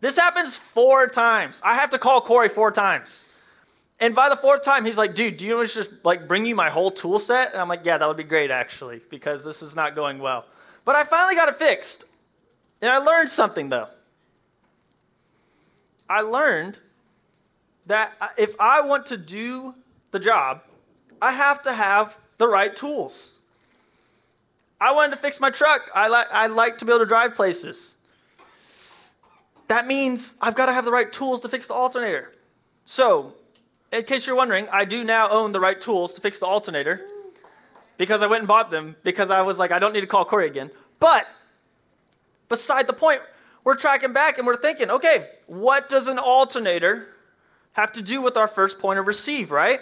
This 0.00 0.16
happens 0.18 0.56
four 0.56 1.06
times. 1.06 1.62
I 1.64 1.74
have 1.74 1.90
to 1.90 1.98
call 1.98 2.20
Corey 2.20 2.48
four 2.48 2.70
times. 2.70 3.30
And 4.00 4.14
by 4.14 4.28
the 4.28 4.36
fourth 4.36 4.62
time, 4.62 4.84
he's 4.84 4.98
like, 4.98 5.14
dude, 5.14 5.36
do 5.38 5.46
you 5.46 5.56
want 5.56 5.68
to 5.68 5.74
just 5.74 6.04
like 6.04 6.28
bring 6.28 6.44
you 6.44 6.54
my 6.54 6.68
whole 6.68 6.90
tool 6.90 7.18
set? 7.18 7.52
And 7.52 7.60
I'm 7.60 7.68
like, 7.68 7.84
yeah, 7.84 7.96
that 7.96 8.06
would 8.06 8.16
be 8.16 8.24
great 8.24 8.50
actually, 8.50 9.00
because 9.08 9.44
this 9.44 9.62
is 9.62 9.74
not 9.74 9.94
going 9.94 10.18
well. 10.18 10.46
But 10.84 10.96
I 10.96 11.04
finally 11.04 11.34
got 11.34 11.48
it 11.48 11.56
fixed. 11.56 12.04
And 12.82 12.90
I 12.90 12.98
learned 12.98 13.30
something 13.30 13.70
though. 13.70 13.88
I 16.08 16.20
learned 16.20 16.80
that 17.86 18.14
if 18.36 18.54
I 18.58 18.80
want 18.82 19.06
to 19.06 19.16
do 19.16 19.74
the 20.10 20.18
job, 20.18 20.62
I 21.20 21.32
have 21.32 21.62
to 21.62 21.72
have 21.72 22.18
the 22.38 22.46
right 22.46 22.74
tools. 22.74 23.38
I 24.80 24.92
wanted 24.92 25.12
to 25.12 25.16
fix 25.16 25.40
my 25.40 25.50
truck. 25.50 25.90
I, 25.94 26.08
li- 26.08 26.30
I 26.30 26.46
like 26.48 26.78
to 26.78 26.84
be 26.84 26.92
able 26.92 27.00
to 27.00 27.06
drive 27.06 27.34
places. 27.34 27.96
That 29.68 29.86
means 29.86 30.36
I've 30.40 30.54
got 30.54 30.66
to 30.66 30.72
have 30.72 30.84
the 30.84 30.92
right 30.92 31.10
tools 31.10 31.40
to 31.42 31.48
fix 31.48 31.68
the 31.68 31.74
alternator. 31.74 32.32
So 32.84 33.34
in 33.92 34.04
case 34.04 34.26
you're 34.26 34.36
wondering, 34.36 34.68
I 34.70 34.84
do 34.84 35.04
now 35.04 35.30
own 35.30 35.52
the 35.52 35.60
right 35.60 35.80
tools 35.80 36.12
to 36.14 36.20
fix 36.20 36.40
the 36.40 36.46
alternator 36.46 37.00
because 37.96 38.22
I 38.22 38.26
went 38.26 38.40
and 38.40 38.48
bought 38.48 38.70
them 38.70 38.96
because 39.04 39.30
I 39.30 39.42
was 39.42 39.58
like, 39.58 39.72
I 39.72 39.78
don't 39.78 39.92
need 39.92 40.02
to 40.02 40.06
call 40.06 40.24
Corey 40.24 40.46
again. 40.46 40.70
But 41.00 41.26
beside 42.48 42.86
the 42.86 42.92
point. 42.92 43.20
We're 43.64 43.76
tracking 43.76 44.12
back 44.12 44.36
and 44.38 44.46
we're 44.46 44.56
thinking, 44.56 44.90
okay, 44.90 45.26
what 45.46 45.88
does 45.88 46.08
an 46.08 46.18
alternator 46.18 47.08
have 47.74 47.92
to 47.92 48.02
do 48.02 48.22
with 48.22 48.36
our 48.36 48.48
first 48.48 48.78
point 48.78 48.98
of 48.98 49.06
receive, 49.06 49.50
right? 49.50 49.80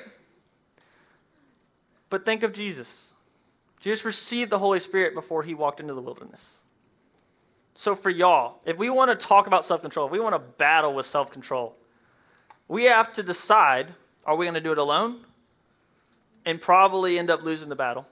But 2.10 2.24
think 2.24 2.42
of 2.42 2.52
Jesus. 2.52 3.14
Jesus 3.80 4.04
received 4.04 4.50
the 4.50 4.58
Holy 4.58 4.78
Spirit 4.78 5.14
before 5.14 5.42
he 5.42 5.54
walked 5.54 5.80
into 5.80 5.94
the 5.94 6.00
wilderness. 6.00 6.62
So, 7.74 7.94
for 7.94 8.10
y'all, 8.10 8.60
if 8.64 8.76
we 8.76 8.90
want 8.90 9.18
to 9.18 9.26
talk 9.26 9.46
about 9.46 9.64
self 9.64 9.80
control, 9.80 10.06
if 10.06 10.12
we 10.12 10.20
want 10.20 10.34
to 10.34 10.38
battle 10.38 10.94
with 10.94 11.06
self 11.06 11.30
control, 11.30 11.74
we 12.68 12.84
have 12.84 13.12
to 13.14 13.22
decide 13.22 13.94
are 14.24 14.36
we 14.36 14.44
going 14.44 14.54
to 14.54 14.60
do 14.60 14.72
it 14.72 14.78
alone 14.78 15.24
and 16.44 16.60
probably 16.60 17.18
end 17.18 17.30
up 17.30 17.42
losing 17.42 17.68
the 17.68 17.76
battle? 17.76 18.06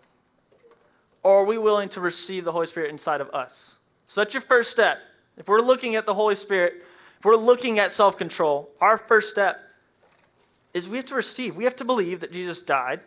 Or 1.23 1.43
are 1.43 1.45
we 1.45 1.59
willing 1.59 1.89
to 1.91 2.01
receive 2.01 2.45
the 2.45 2.53
Holy 2.53 2.67
Spirit 2.67 2.91
inside 2.91 3.21
of 3.21 3.29
us? 3.31 3.79
So, 4.07 4.23
that's 4.23 4.35
your 4.35 4.41
first 4.41 4.71
step. 4.71 4.99
If 5.37 5.47
we're 5.47 5.61
looking 5.61 5.95
at 5.95 6.05
the 6.05 6.15
Holy 6.15 6.35
Spirit, 6.35 6.83
if 7.19 7.25
we're 7.25 7.37
looking 7.37 7.79
at 7.79 7.93
self 7.93 8.19
control, 8.19 8.71
our 8.81 8.97
first 8.97 9.31
step 9.31 9.70
is 10.73 10.89
we 10.89 10.97
have 10.97 11.07
to 11.07 11.15
receive, 11.15 11.57
we 11.57 11.65
have 11.65 11.77
to 11.77 11.85
believe 11.85 12.21
that 12.21 12.33
Jesus 12.33 12.63
died 12.63 13.01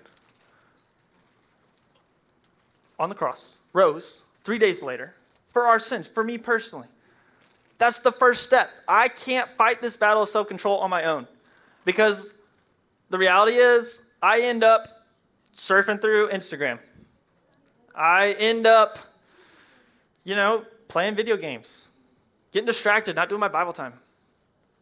on 3.00 3.10
the 3.10 3.16
cross, 3.16 3.58
rose 3.72 4.24
three 4.44 4.58
days 4.58 4.84
later 4.84 5.14
for 5.48 5.64
our 5.64 5.80
sins, 5.80 6.08
for 6.08 6.24
me 6.24 6.38
personally. 6.38 6.88
That's 7.78 8.00
the 8.00 8.12
first 8.12 8.44
step. 8.44 8.70
I 8.88 9.08
can't 9.08 9.52
fight 9.52 9.82
this 9.82 9.98
battle 9.98 10.24
of 10.24 10.30
self 10.30 10.48
control 10.48 10.80
on 10.80 10.90
my 10.90 11.04
own 11.04 11.28
because 11.86 12.36
the 13.10 13.18
reality 13.18 13.58
is, 13.58 14.04
I 14.22 14.42
end 14.42 14.64
up 14.64 15.06
surfing 15.54 16.02
through 16.02 16.30
Instagram. 16.30 16.80
I 17.96 18.36
end 18.40 18.66
up, 18.66 18.98
you 20.24 20.36
know, 20.36 20.66
playing 20.88 21.16
video 21.16 21.38
games, 21.38 21.88
getting 22.52 22.66
distracted, 22.66 23.16
not 23.16 23.30
doing 23.30 23.42
my 23.42 23.48
Bible 23.50 23.74
time 23.74 23.94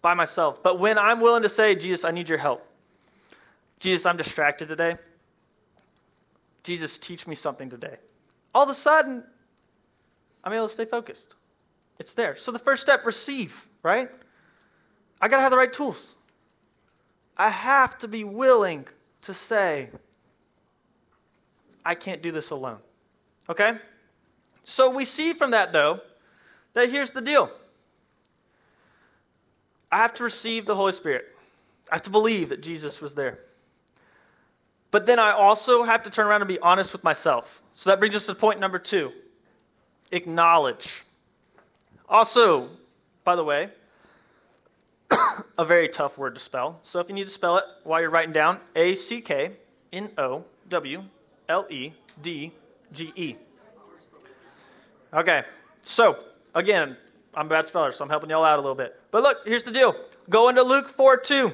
by 0.02 0.14
myself. 0.14 0.62
But 0.64 0.80
when 0.80 0.98
I'm 0.98 1.20
willing 1.20 1.44
to 1.44 1.50
say, 1.50 1.76
Jesus, 1.76 2.06
I 2.06 2.12
need 2.12 2.30
your 2.30 2.38
help, 2.38 2.66
Jesus, 3.82 4.06
I'm 4.06 4.16
distracted 4.16 4.68
today. 4.68 4.96
Jesus, 6.64 7.00
teach 7.00 7.26
me 7.26 7.34
something 7.34 7.68
today. 7.68 7.98
All 8.54 8.64
of 8.64 8.70
a 8.70 8.76
sudden, 8.76 9.24
I'm 10.44 10.54
able 10.54 10.68
to 10.68 10.74
stay 10.74 10.86
focused. 10.86 11.36
It's 11.98 12.14
there. 12.14 12.36
So 12.36 12.52
the 12.52 12.60
first 12.60 12.84
step, 12.84 13.06
receive, 13.06 13.68
right? 13.82 14.10
I 15.20 15.28
got 15.28 15.38
to 15.38 15.42
have 15.42 15.52
the 15.52 15.58
right 15.58 15.74
tools. 15.74 16.16
I 17.36 17.50
have 17.50 17.98
to 18.00 18.08
be 18.08 18.24
willing 18.24 18.88
to 19.24 19.34
say, 19.34 19.90
I 21.84 21.96
can't 21.96 22.22
do 22.22 22.32
this 22.32 22.52
alone. 22.52 22.78
Okay? 23.50 23.78
So 24.64 24.92
we 24.92 25.06
see 25.06 25.34
from 25.34 25.52
that, 25.52 25.74
though, 25.74 26.02
that 26.74 26.90
here's 26.90 27.12
the 27.12 27.22
deal 27.22 27.50
I 29.92 29.98
have 29.98 30.14
to 30.16 30.24
receive 30.24 30.68
the 30.68 30.76
Holy 30.76 30.94
Spirit, 30.94 31.26
I 31.92 31.96
have 31.96 32.04
to 32.04 32.12
believe 32.12 32.50
that 32.50 32.62
Jesus 32.62 33.02
was 33.02 33.16
there. 33.16 33.40
But 34.92 35.06
then 35.06 35.20
I 35.20 35.32
also 35.32 35.84
have 35.84 36.04
to 36.04 36.10
turn 36.10 36.28
around 36.28 36.42
and 36.42 36.50
be 36.50 36.60
honest 36.60 36.92
with 36.92 37.04
myself. 37.04 37.64
So 37.74 37.90
that 37.90 38.00
brings 38.00 38.16
us 38.16 38.26
to 38.28 38.36
point 38.36 38.60
number 38.60 38.78
two 38.78 39.14
acknowledge. 40.12 41.04
Also, 42.10 42.70
by 43.24 43.38
the 43.38 43.44
way, 43.44 43.70
a 45.58 45.66
very 45.66 45.88
tough 45.88 46.18
word 46.18 46.36
to 46.36 46.42
spell. 46.42 46.80
So 46.84 47.00
if 47.00 47.08
you 47.08 47.16
need 47.16 47.28
to 47.28 47.34
spell 47.34 47.58
it 47.58 47.64
while 47.84 48.02
you're 48.02 48.10
writing 48.10 48.34
down, 48.34 48.60
A 48.76 48.94
C 48.96 49.22
K 49.22 49.54
N 49.94 50.10
O 50.18 50.44
W 50.70 51.04
L 51.48 51.66
E 51.70 51.94
D 52.22 52.52
G 52.92 53.14
E. 53.16 53.36
Okay, 55.14 55.44
so 55.82 56.18
again, 56.54 56.98
I'm 57.34 57.46
a 57.46 57.50
bad 57.50 57.66
speller, 57.66 57.92
so 57.92 58.04
I'm 58.04 58.10
helping 58.10 58.30
y'all 58.30 58.44
out 58.44 58.60
a 58.60 58.62
little 58.62 58.76
bit. 58.76 59.00
But 59.12 59.24
look, 59.24 59.38
here's 59.46 59.64
the 59.64 59.72
deal 59.72 59.96
go 60.30 60.50
into 60.50 60.64
Luke 60.64 60.88
4 60.88 61.18
2. 61.18 61.51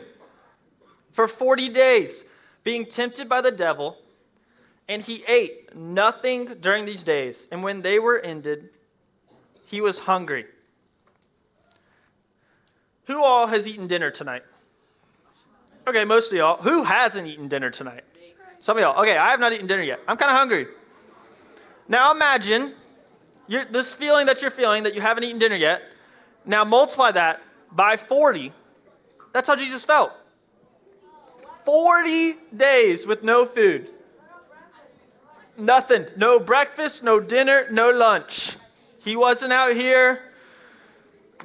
For 1.12 1.28
40 1.28 1.69
days, 1.69 2.26
being 2.67 2.86
tempted 2.86 3.30
by 3.30 3.39
the 3.39 3.49
devil, 3.49 3.97
and 4.89 5.01
he 5.01 5.23
ate 5.25 5.73
nothing 5.73 6.43
during 6.60 6.84
these 6.84 7.01
days. 7.01 7.47
And 7.49 7.63
when 7.63 7.82
they 7.82 7.97
were 7.97 8.19
ended, 8.19 8.71
he 9.65 9.80
was 9.80 9.99
hungry. 9.99 10.45
Who 13.06 13.23
all 13.23 13.47
has 13.47 13.69
eaten 13.69 13.88
dinner 13.88 14.12
tonight? 14.12 14.43
Okay, 15.88 16.03
most 16.03 16.34
of 16.34 16.38
y'all. 16.38 16.58
Who 16.58 16.84
hasn't 16.84 17.25
eaten 17.25 17.47
dinner 17.47 17.69
tonight? 17.69 18.03
Some 18.60 18.75
of 18.75 18.82
y'all. 18.82 18.99
Okay, 18.99 19.15
I 19.15 19.30
have 19.30 19.39
not 19.39 19.53
eaten 19.53 19.67
dinner 19.67 19.84
yet. 19.84 20.01
I'm 20.06 20.17
kind 20.17 20.30
of 20.30 20.36
hungry. 20.36 20.67
Now 21.88 22.12
imagine 22.12 22.73
this 23.47 23.93
feeling 23.93 24.25
that 24.25 24.41
you're 24.41 24.51
feeling 24.51 24.84
that 24.84 24.93
you 24.93 24.99
haven't 24.99 25.23
eaten 25.23 25.39
dinner 25.39 25.56
yet. 25.56 25.84
Now 26.45 26.65
multiply 26.65 27.12
that 27.12 27.41
by 27.71 27.95
40. 27.95 28.51
That's 29.32 29.47
how 29.47 29.56
Jesus 29.56 29.86
felt. 29.86 30.12
40 31.67 32.36
days 32.56 33.06
with 33.06 33.23
no 33.23 33.43
food. 33.43 33.89
Nothing. 35.58 36.06
No 36.15 36.39
breakfast, 36.39 37.03
no 37.03 37.19
dinner, 37.19 37.67
no 37.69 37.91
lunch. 37.91 38.56
He 39.03 39.17
wasn't 39.17 39.51
out 39.51 39.75
here 39.75 40.21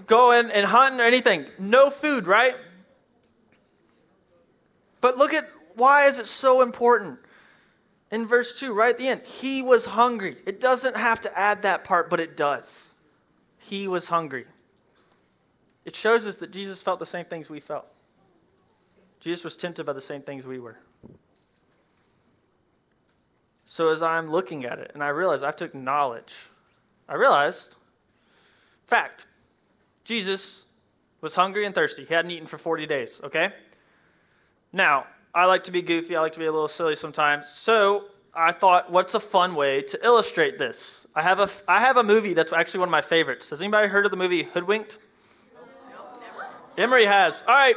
going 0.06 0.48
and 0.52 0.64
hunting 0.64 1.00
or 1.00 1.02
anything. 1.02 1.46
No 1.58 1.90
food, 1.90 2.28
right? 2.28 2.54
But 5.00 5.16
look 5.16 5.34
at 5.34 5.48
why 5.74 6.06
is 6.06 6.20
it 6.20 6.26
so 6.26 6.62
important? 6.62 7.18
In 8.12 8.24
verse 8.28 8.60
2, 8.60 8.72
right 8.72 8.90
at 8.90 8.98
the 8.98 9.08
end, 9.08 9.22
he 9.22 9.60
was 9.60 9.86
hungry. 9.86 10.36
It 10.46 10.60
doesn't 10.60 10.96
have 10.96 11.20
to 11.22 11.36
add 11.36 11.62
that 11.62 11.82
part, 11.82 12.08
but 12.08 12.20
it 12.20 12.36
does. 12.36 12.94
He 13.58 13.88
was 13.88 14.06
hungry. 14.06 14.46
It 15.84 15.96
shows 15.96 16.28
us 16.28 16.36
that 16.36 16.52
Jesus 16.52 16.80
felt 16.80 17.00
the 17.00 17.06
same 17.06 17.24
things 17.24 17.50
we 17.50 17.58
felt. 17.58 17.91
Jesus 19.22 19.44
was 19.44 19.56
tempted 19.56 19.86
by 19.86 19.92
the 19.92 20.00
same 20.00 20.20
things 20.20 20.46
we 20.46 20.58
were. 20.58 20.78
So 23.64 23.92
as 23.92 24.02
I'm 24.02 24.26
looking 24.26 24.64
at 24.64 24.80
it, 24.80 24.90
and 24.94 25.02
I 25.02 25.08
realize 25.10 25.44
I 25.44 25.46
have 25.46 25.56
to 25.56 25.64
acknowledge, 25.64 26.50
I 27.08 27.14
realized, 27.14 27.76
fact, 28.84 29.26
Jesus 30.02 30.66
was 31.20 31.36
hungry 31.36 31.64
and 31.64 31.72
thirsty. 31.72 32.04
He 32.04 32.12
hadn't 32.12 32.32
eaten 32.32 32.46
for 32.46 32.58
40 32.58 32.84
days, 32.86 33.20
okay? 33.22 33.52
Now, 34.72 35.06
I 35.32 35.46
like 35.46 35.62
to 35.64 35.70
be 35.70 35.82
goofy, 35.82 36.16
I 36.16 36.20
like 36.20 36.32
to 36.32 36.40
be 36.40 36.46
a 36.46 36.52
little 36.52 36.66
silly 36.66 36.96
sometimes. 36.96 37.48
So 37.48 38.06
I 38.34 38.50
thought, 38.50 38.90
what's 38.90 39.14
a 39.14 39.20
fun 39.20 39.54
way 39.54 39.82
to 39.82 40.04
illustrate 40.04 40.58
this? 40.58 41.06
I 41.14 41.22
have 41.22 41.38
a, 41.38 41.48
I 41.68 41.78
have 41.78 41.96
a 41.96 42.02
movie 42.02 42.34
that's 42.34 42.52
actually 42.52 42.80
one 42.80 42.88
of 42.88 42.92
my 42.92 43.02
favorites. 43.02 43.50
Has 43.50 43.62
anybody 43.62 43.86
heard 43.86 44.04
of 44.04 44.10
the 44.10 44.16
movie 44.16 44.42
Hoodwinked? 44.42 44.98
Emery 46.76 47.04
has. 47.04 47.44
All 47.46 47.54
right, 47.54 47.76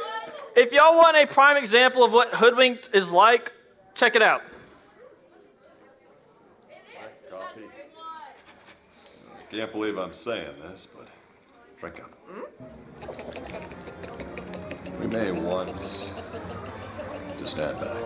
if 0.56 0.72
y'all 0.72 0.96
want 0.96 1.16
a 1.16 1.26
prime 1.26 1.56
example 1.56 2.02
of 2.02 2.12
what 2.12 2.34
Hoodwinked 2.34 2.88
is 2.92 3.12
like, 3.12 3.52
check 3.94 4.16
it 4.16 4.22
out. 4.22 4.42
I 9.38 9.58
can't 9.58 9.70
believe 9.72 9.96
I'm 9.96 10.12
saying 10.12 10.54
this, 10.62 10.86
but 10.86 11.06
drink 11.78 12.00
up. 12.00 12.10
We 15.00 15.06
may 15.06 15.30
want 15.30 15.76
to 17.38 17.46
stand 17.46 17.78
back. 17.80 17.96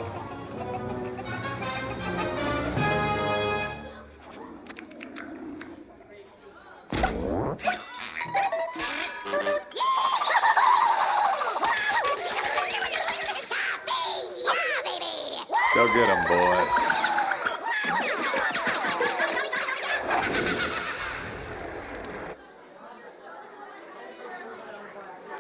Go 15.81 15.87
get 15.95 16.11
him, 16.11 16.23
boy. 16.29 16.66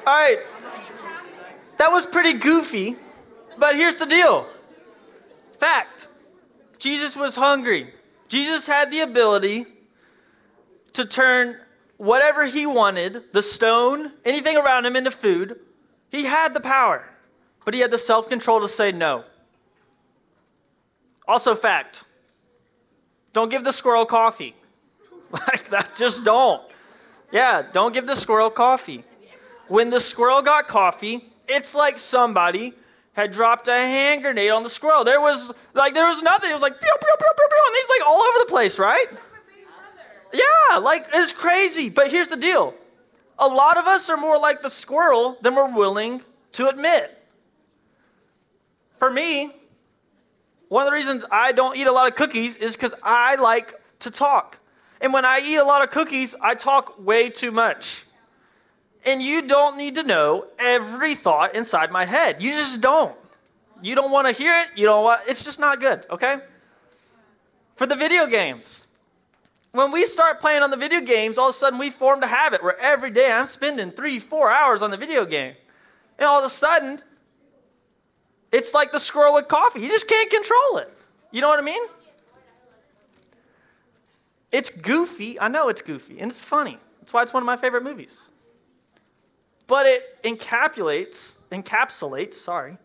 All 0.06 0.16
right. 0.16 0.38
That 1.76 1.90
was 1.90 2.06
pretty 2.06 2.38
goofy, 2.38 2.96
but 3.58 3.76
here's 3.76 3.98
the 3.98 4.06
deal 4.06 4.46
fact 5.58 6.08
Jesus 6.78 7.14
was 7.14 7.36
hungry. 7.36 7.92
Jesus 8.28 8.66
had 8.66 8.90
the 8.90 9.00
ability 9.00 9.66
to 10.94 11.04
turn 11.04 11.58
whatever 11.98 12.46
he 12.46 12.64
wanted, 12.64 13.30
the 13.34 13.42
stone, 13.42 14.14
anything 14.24 14.56
around 14.56 14.86
him, 14.86 14.96
into 14.96 15.10
food. 15.10 15.60
He 16.10 16.24
had 16.24 16.54
the 16.54 16.60
power, 16.60 17.12
but 17.66 17.74
he 17.74 17.80
had 17.80 17.90
the 17.90 17.98
self 17.98 18.26
control 18.26 18.62
to 18.62 18.68
say 18.68 18.90
no. 18.90 19.24
Also, 21.30 21.54
fact 21.54 22.02
don't 23.32 23.52
give 23.52 23.62
the 23.62 23.72
squirrel 23.72 24.04
coffee. 24.04 24.54
Like 25.32 25.68
that, 25.68 25.92
just 25.96 26.24
don't. 26.24 26.60
Yeah, 27.30 27.62
don't 27.72 27.94
give 27.94 28.08
the 28.08 28.16
squirrel 28.16 28.50
coffee. 28.50 29.04
When 29.68 29.90
the 29.90 30.00
squirrel 30.00 30.42
got 30.42 30.66
coffee, 30.66 31.24
it's 31.46 31.76
like 31.76 31.98
somebody 31.98 32.74
had 33.12 33.30
dropped 33.30 33.68
a 33.68 33.72
hand 33.72 34.22
grenade 34.22 34.50
on 34.50 34.64
the 34.64 34.68
squirrel. 34.68 35.04
There 35.04 35.20
was 35.20 35.52
like 35.72 35.94
there 35.94 36.06
was 36.06 36.20
nothing. 36.20 36.50
It 36.50 36.52
was 36.52 36.62
like 36.62 36.80
pew 36.80 36.96
pew 37.00 37.14
pew 37.16 37.32
pew 37.38 37.48
pew, 37.52 37.62
and 37.68 37.76
he's 37.76 37.90
like 37.90 38.08
all 38.08 38.18
over 38.18 38.38
the 38.40 38.50
place, 38.50 38.76
right? 38.80 39.06
Yeah, 40.32 40.78
like 40.78 41.06
it's 41.14 41.30
crazy. 41.30 41.90
But 41.90 42.10
here's 42.10 42.26
the 42.26 42.42
deal 42.48 42.74
a 43.38 43.46
lot 43.46 43.78
of 43.78 43.86
us 43.86 44.10
are 44.10 44.16
more 44.16 44.36
like 44.36 44.62
the 44.62 44.70
squirrel 44.70 45.38
than 45.42 45.54
we're 45.54 45.72
willing 45.72 46.22
to 46.58 46.66
admit. 46.66 47.16
For 48.98 49.12
me, 49.12 49.59
one 50.70 50.84
of 50.84 50.86
the 50.86 50.94
reasons 50.94 51.24
I 51.32 51.50
don't 51.50 51.76
eat 51.76 51.88
a 51.88 51.92
lot 51.92 52.06
of 52.06 52.14
cookies 52.14 52.56
is 52.56 52.76
because 52.76 52.94
I 53.02 53.34
like 53.34 53.74
to 53.98 54.10
talk. 54.10 54.60
And 55.00 55.12
when 55.12 55.24
I 55.24 55.40
eat 55.44 55.56
a 55.56 55.64
lot 55.64 55.82
of 55.82 55.90
cookies, 55.90 56.36
I 56.40 56.54
talk 56.54 57.04
way 57.04 57.28
too 57.28 57.50
much. 57.50 58.04
And 59.04 59.20
you 59.20 59.42
don't 59.42 59.76
need 59.76 59.96
to 59.96 60.04
know 60.04 60.46
every 60.60 61.16
thought 61.16 61.56
inside 61.56 61.90
my 61.90 62.04
head. 62.04 62.40
You 62.40 62.52
just 62.52 62.80
don't. 62.80 63.16
You 63.82 63.96
don't 63.96 64.12
want 64.12 64.28
to 64.28 64.32
hear 64.32 64.60
it. 64.60 64.68
You 64.76 64.86
don't 64.86 65.02
want 65.02 65.22
it's 65.26 65.44
just 65.44 65.58
not 65.58 65.80
good, 65.80 66.06
okay? 66.08 66.38
For 67.74 67.88
the 67.88 67.96
video 67.96 68.28
games. 68.28 68.86
When 69.72 69.90
we 69.90 70.06
start 70.06 70.40
playing 70.40 70.62
on 70.62 70.70
the 70.70 70.76
video 70.76 71.00
games, 71.00 71.36
all 71.36 71.48
of 71.48 71.54
a 71.54 71.58
sudden 71.58 71.80
we 71.80 71.90
formed 71.90 72.22
a 72.22 72.28
habit 72.28 72.62
where 72.62 72.78
every 72.78 73.10
day 73.10 73.32
I'm 73.32 73.46
spending 73.46 73.90
three, 73.90 74.20
four 74.20 74.52
hours 74.52 74.82
on 74.82 74.92
the 74.92 74.96
video 74.96 75.26
game. 75.26 75.54
And 76.16 76.28
all 76.28 76.38
of 76.38 76.44
a 76.44 76.48
sudden, 76.48 77.00
it's 78.52 78.74
like 78.74 78.92
the 78.92 78.98
squirrel 78.98 79.34
with 79.34 79.48
coffee. 79.48 79.80
You 79.80 79.88
just 79.88 80.08
can't 80.08 80.30
control 80.30 80.78
it. 80.78 80.90
You 81.30 81.40
know 81.40 81.48
what 81.48 81.58
I 81.58 81.62
mean? 81.62 81.82
It's 84.52 84.68
goofy. 84.68 85.38
I 85.40 85.48
know 85.48 85.68
it's 85.68 85.82
goofy, 85.82 86.18
and 86.18 86.30
it's 86.30 86.42
funny. 86.42 86.78
That's 86.98 87.12
why 87.12 87.22
it's 87.22 87.32
one 87.32 87.42
of 87.42 87.46
my 87.46 87.56
favorite 87.56 87.84
movies. 87.84 88.30
But 89.66 89.86
it 89.86 90.22
encapsulates, 90.24 91.38
encapsulates, 91.52 92.34
sorry, 92.34 92.76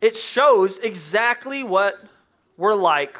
it 0.00 0.14
shows 0.14 0.78
exactly 0.78 1.64
what 1.64 2.00
we're 2.56 2.76
like 2.76 3.18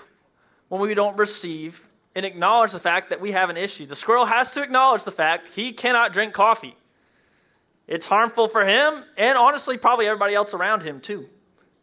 when 0.69 0.81
we 0.81 0.95
don't 0.95 1.17
receive 1.17 1.89
and 2.15 2.25
acknowledge 2.25 2.73
the 2.73 2.79
fact 2.79 3.11
that 3.11 3.21
we 3.21 3.33
have 3.33 3.51
an 3.51 3.57
issue. 3.57 3.87
The 3.87 3.97
squirrel 3.97 4.27
has 4.27 4.53
to 4.53 4.63
acknowledge 4.63 5.05
the 5.05 5.11
fact 5.11 5.49
he 5.55 5.73
cannot 5.73 6.13
drink 6.13 6.33
coffee. 6.33 6.77
It's 7.89 8.07
harmful 8.07 8.49
for 8.49 8.65
him 8.65 9.03
and 9.17 9.37
honestly, 9.37 9.79
probably 9.79 10.07
everybody 10.07 10.35
else 10.35 10.55
around 10.55 10.83
him 10.83 11.01
too. 11.01 11.29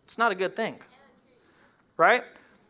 It's 0.05 0.17
not 0.17 0.31
a 0.31 0.35
good 0.35 0.55
thing. 0.55 0.77
Right? 1.97 2.23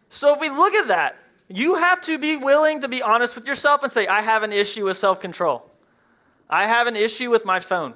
So 0.10 0.34
if 0.34 0.42
we 0.42 0.50
look 0.50 0.74
at 0.74 0.88
that, 0.88 1.20
you 1.48 1.76
have 1.76 2.02
to 2.02 2.18
be 2.18 2.38
willing 2.38 2.82
to 2.82 2.88
be 2.88 3.02
honest 3.02 3.36
with 3.36 3.46
yourself 3.48 3.84
and 3.84 3.92
say, 3.92 4.08
I 4.08 4.22
have 4.22 4.44
an 4.44 4.52
issue 4.52 4.86
with 4.86 4.98
self 4.98 5.20
control. 5.20 5.70
I 6.50 6.66
have 6.68 6.88
an 6.88 6.96
issue 6.96 7.30
with 7.30 7.46
my 7.46 7.60
phone. 7.60 7.94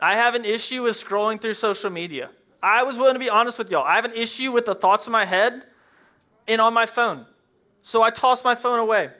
I 0.00 0.14
have 0.14 0.34
an 0.34 0.44
issue 0.44 0.82
with 0.82 0.94
scrolling 0.94 1.40
through 1.40 1.54
social 1.54 1.90
media. 1.90 2.30
I 2.62 2.82
was 2.82 2.98
willing 2.98 3.14
to 3.14 3.20
be 3.20 3.30
honest 3.30 3.58
with 3.58 3.70
y'all. 3.70 3.84
I 3.84 3.94
have 3.96 4.04
an 4.04 4.14
issue 4.14 4.52
with 4.52 4.64
the 4.64 4.74
thoughts 4.74 5.06
in 5.06 5.12
my 5.12 5.24
head 5.24 5.64
and 6.46 6.60
on 6.60 6.74
my 6.74 6.86
phone. 6.86 7.26
So 7.82 8.02
I 8.02 8.10
tossed 8.10 8.44
my 8.44 8.54
phone 8.54 8.78
away. 8.78 9.10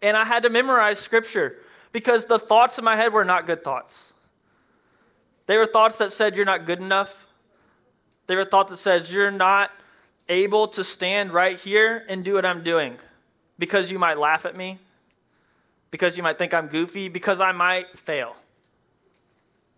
And 0.00 0.16
I 0.16 0.24
had 0.24 0.44
to 0.44 0.50
memorize 0.50 0.98
scripture 0.98 1.56
because 1.92 2.26
the 2.26 2.38
thoughts 2.38 2.78
in 2.78 2.84
my 2.84 2.96
head 2.96 3.12
were 3.12 3.24
not 3.24 3.46
good 3.46 3.64
thoughts. 3.64 4.14
They 5.46 5.56
were 5.56 5.66
thoughts 5.66 5.98
that 5.98 6.12
said, 6.12 6.36
You're 6.36 6.44
not 6.44 6.66
good 6.66 6.78
enough. 6.78 7.26
They 8.28 8.36
were 8.36 8.44
thoughts 8.44 8.70
that 8.70 8.76
says, 8.76 9.12
You're 9.12 9.32
not 9.32 9.72
able 10.28 10.68
to 10.68 10.84
stand 10.84 11.32
right 11.32 11.58
here 11.58 12.04
and 12.08 12.24
do 12.24 12.34
what 12.34 12.46
I'm 12.46 12.62
doing 12.62 12.98
because 13.58 13.90
you 13.90 13.98
might 13.98 14.18
laugh 14.18 14.46
at 14.46 14.54
me, 14.54 14.78
because 15.90 16.16
you 16.16 16.22
might 16.22 16.38
think 16.38 16.54
I'm 16.54 16.68
goofy, 16.68 17.08
because 17.08 17.40
I 17.40 17.50
might 17.52 17.98
fail. 17.98 18.36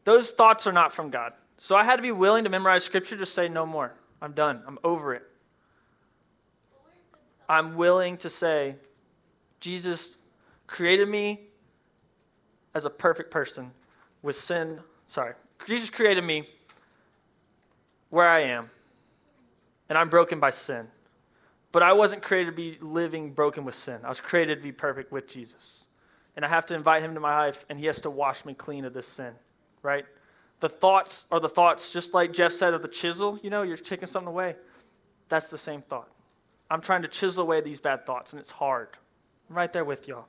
Those 0.04 0.32
thoughts 0.32 0.66
are 0.66 0.72
not 0.72 0.92
from 0.92 1.10
God. 1.10 1.32
So 1.56 1.76
I 1.76 1.84
had 1.84 1.96
to 1.96 2.02
be 2.02 2.10
willing 2.10 2.44
to 2.44 2.50
memorize 2.50 2.84
scripture 2.84 3.16
to 3.16 3.26
say, 3.26 3.48
No 3.48 3.64
more. 3.64 3.94
I'm 4.20 4.32
done. 4.32 4.62
I'm 4.66 4.78
over 4.84 5.14
it. 5.14 5.22
I'm 7.48 7.76
willing 7.76 8.16
to 8.18 8.28
say, 8.30 8.76
Jesus 9.60 10.18
created 10.66 11.08
me 11.08 11.40
as 12.74 12.84
a 12.84 12.90
perfect 12.90 13.30
person 13.30 13.70
with 14.22 14.36
sin. 14.36 14.80
Sorry. 15.06 15.34
Jesus 15.66 15.90
created 15.90 16.24
me 16.24 16.48
where 18.10 18.28
I 18.28 18.40
am, 18.40 18.70
and 19.88 19.96
I'm 19.96 20.08
broken 20.08 20.38
by 20.38 20.50
sin. 20.50 20.88
But 21.72 21.82
I 21.82 21.92
wasn't 21.92 22.22
created 22.22 22.50
to 22.50 22.56
be 22.56 22.78
living 22.80 23.32
broken 23.32 23.64
with 23.64 23.76
sin. 23.76 24.00
I 24.04 24.08
was 24.08 24.20
created 24.20 24.56
to 24.56 24.62
be 24.62 24.72
perfect 24.72 25.12
with 25.12 25.28
Jesus. 25.28 25.86
And 26.36 26.44
I 26.44 26.48
have 26.48 26.66
to 26.66 26.74
invite 26.74 27.02
him 27.02 27.14
to 27.14 27.20
my 27.20 27.36
life, 27.38 27.64
and 27.68 27.78
he 27.78 27.86
has 27.86 28.00
to 28.02 28.10
wash 28.10 28.44
me 28.44 28.54
clean 28.54 28.84
of 28.84 28.92
this 28.92 29.06
sin, 29.06 29.32
right? 29.82 30.04
The 30.60 30.68
thoughts 30.68 31.26
are 31.30 31.40
the 31.40 31.48
thoughts, 31.48 31.90
just 31.90 32.12
like 32.12 32.32
Jeff 32.32 32.52
said 32.52 32.74
of 32.74 32.82
the 32.82 32.88
chisel, 32.88 33.38
you 33.42 33.50
know, 33.50 33.62
you're 33.62 33.76
taking 33.76 34.06
something 34.06 34.28
away. 34.28 34.56
That's 35.28 35.48
the 35.48 35.58
same 35.58 35.80
thought. 35.80 36.08
I'm 36.70 36.80
trying 36.80 37.02
to 37.02 37.08
chisel 37.08 37.44
away 37.44 37.60
these 37.60 37.80
bad 37.80 38.06
thoughts, 38.06 38.32
and 38.32 38.40
it's 38.40 38.50
hard. 38.50 38.88
I'm 39.48 39.56
right 39.56 39.72
there 39.72 39.84
with 39.84 40.06
y'all. 40.06 40.26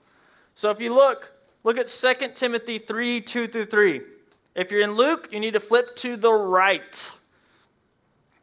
So 0.56 0.72
if 0.72 0.82
you 0.82 0.94
look, 0.94 1.34
look 1.63 1.78
at 1.78 1.88
2 1.88 2.30
Timothy 2.34 2.78
3 2.78 3.22
2 3.22 3.48
through 3.48 3.65
3. 3.65 4.02
If 4.56 4.72
you're 4.72 4.82
in 4.82 4.94
Luke, 4.94 5.30
you 5.32 5.39
need 5.39 5.54
to 5.54 5.60
flip 5.60 5.96
to 5.98 6.17
the 6.17 6.32
right. 6.32 7.12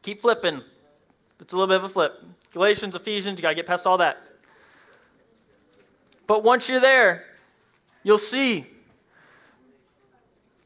Keep 0.03 0.23
flipping. 0.23 0.63
It's 1.41 1.53
a 1.53 1.57
little 1.57 1.69
bit 1.69 1.77
of 1.77 1.85
a 1.85 1.89
flip. 1.89 2.23
Galatians, 2.53 2.95
Ephesians, 2.95 3.39
you 3.39 3.43
got 3.43 3.51
to 3.51 3.55
get 3.55 3.67
past 3.67 3.87
all 3.87 3.99
that. 3.99 4.19
But 6.27 6.45
once 6.45 6.69
you're 6.69 6.81
there, 6.81 7.25
you'll 8.03 8.19
see. 8.19 8.67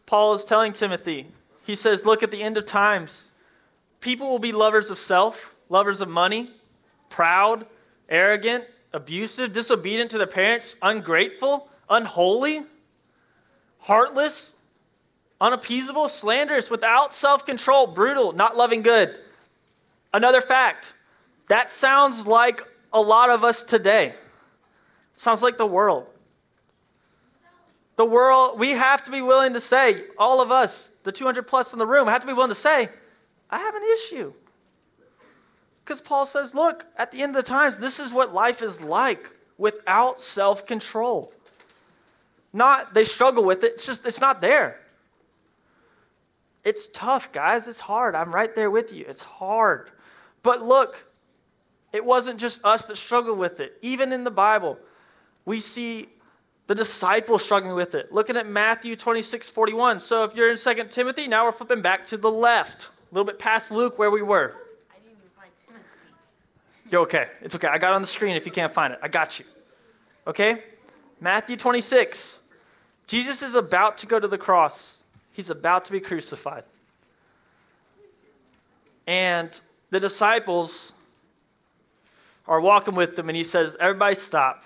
Paul 0.07 0.35
is 0.35 0.45
telling 0.45 0.73
Timothy, 0.73 1.29
he 1.65 1.75
says, 1.75 2.05
Look 2.05 2.23
at 2.23 2.31
the 2.31 2.43
end 2.43 2.57
of 2.57 2.65
times. 2.65 3.33
People 4.01 4.29
will 4.29 4.39
be 4.39 4.53
lovers 4.53 4.91
of 4.91 4.99
self, 4.99 5.55
lovers 5.69 6.01
of 6.01 6.09
money, 6.09 6.51
proud, 7.09 7.67
arrogant, 8.09 8.65
abusive, 8.93 9.53
disobedient 9.53 10.11
to 10.11 10.19
their 10.19 10.27
parents, 10.27 10.77
ungrateful, 10.83 11.69
unholy, 11.89 12.63
heartless, 13.79 14.62
unappeasable, 15.43 16.09
slanderous, 16.09 16.71
without 16.71 17.13
self 17.13 17.45
control, 17.45 17.89
brutal, 17.89 18.33
not 18.33 18.57
loving 18.57 18.81
good. 18.81 19.19
Another 20.15 20.41
fact 20.41 20.95
that 21.49 21.71
sounds 21.71 22.27
like 22.27 22.63
a 22.93 23.01
lot 23.01 23.29
of 23.29 23.45
us 23.45 23.65
today. 23.65 24.07
It 24.07 25.19
sounds 25.19 25.43
like 25.43 25.59
the 25.59 25.67
world. 25.67 26.07
The 27.97 28.07
world, 28.07 28.59
we 28.59 28.71
have 28.71 29.03
to 29.03 29.11
be 29.11 29.21
willing 29.21 29.53
to 29.53 29.61
say, 29.61 30.05
all 30.17 30.41
of 30.41 30.51
us, 30.51 30.89
the 31.03 31.13
200 31.13 31.47
plus 31.47 31.73
in 31.75 31.79
the 31.79 31.87
room, 31.87 32.09
have 32.09 32.23
to 32.23 32.27
be 32.27 32.33
willing 32.33 32.49
to 32.49 32.55
say, 32.55 32.89
I 33.51 33.59
have 33.59 33.75
an 33.75 33.83
issue. 33.95 34.33
Because 35.85 36.01
Paul 36.01 36.25
says, 36.25 36.55
look, 36.55 36.87
at 36.97 37.11
the 37.11 37.21
end 37.21 37.37
of 37.37 37.45
the 37.45 37.49
times, 37.49 37.79
this 37.79 38.01
is 38.01 38.13
what 38.13 38.33
life 38.33 38.63
is 38.63 38.81
like 38.81 39.31
without 39.59 40.21
self 40.21 40.67
control. 40.67 41.33
Not 42.53 42.95
they 42.95 43.05
struggle 43.05 43.45
with 43.45 43.65
it, 43.65 43.73
it's 43.75 43.87
just, 43.87 44.07
it's 44.07 44.21
not 44.21 44.41
there. 44.41 44.79
It's 46.65 46.89
tough, 46.89 47.33
guys. 47.33 47.67
It's 47.67 47.81
hard. 47.81 48.15
I'm 48.15 48.33
right 48.33 48.55
there 48.55 48.71
with 48.71 48.93
you. 48.93 49.05
It's 49.09 49.23
hard. 49.23 49.91
But 50.43 50.63
look, 50.63 51.07
it 51.93 52.05
wasn't 52.05 52.41
just 52.41 52.65
us 52.65 52.87
that 52.87 52.97
struggled 52.97 53.39
with 53.39 53.61
it. 53.61 53.77
Even 53.83 54.13
in 54.13 54.25
the 54.25 54.31
Bible, 54.31 54.79
we 55.45 55.61
see 55.61 56.09
the 56.67 56.75
disciples 56.75 57.45
struggling 57.45 57.75
with 57.75 57.95
it. 57.95 58.13
Looking 58.13 58.37
at 58.37 58.47
Matthew 58.47 58.97
26 58.97 59.51
41. 59.51 60.01
So 60.01 60.25
if 60.25 60.37
you're 60.37 60.51
in 60.51 60.57
2 60.57 60.85
Timothy, 60.89 61.29
now 61.29 61.45
we're 61.45 61.53
flipping 61.53 61.83
back 61.83 62.05
to 62.05 62.17
the 62.17 62.31
left, 62.31 62.91
a 63.11 63.15
little 63.15 63.27
bit 63.27 63.39
past 63.39 63.73
Luke 63.73 63.99
where 63.99 64.11
we 64.11 64.23
were. 64.23 64.55
You're 66.91 67.03
okay. 67.03 67.27
It's 67.41 67.55
okay. 67.55 67.69
I 67.69 67.79
got 67.79 67.95
on 67.95 68.03
the 68.03 68.07
screen 68.07 68.37
if 68.37 68.45
you 68.45 68.53
can't 68.53 68.73
find 68.73 68.93
it. 68.93 68.99
I 69.03 69.09
got 69.09 69.39
you. 69.39 69.47
Okay? 70.27 70.63
Matthew 71.21 71.57
26. 71.57 72.51
Jesus 73.07 73.43
is 73.43 73.55
about 73.55 73.99
to 73.99 74.07
go 74.07 74.21
to 74.21 74.29
the 74.29 74.39
cross, 74.39 75.02
he's 75.33 75.51
about 75.51 75.85
to 75.87 75.93
be 75.93 76.01
crucified. 76.01 76.65
And 79.07 79.61
the 79.91 80.01
disciples 80.01 80.93
are 82.47 82.61
walking 82.61 82.95
with 82.95 83.19
him, 83.19 83.29
and 83.29 83.37
he 83.37 83.45
says, 83.45 83.77
Everybody 83.81 84.15
stop. 84.15 84.65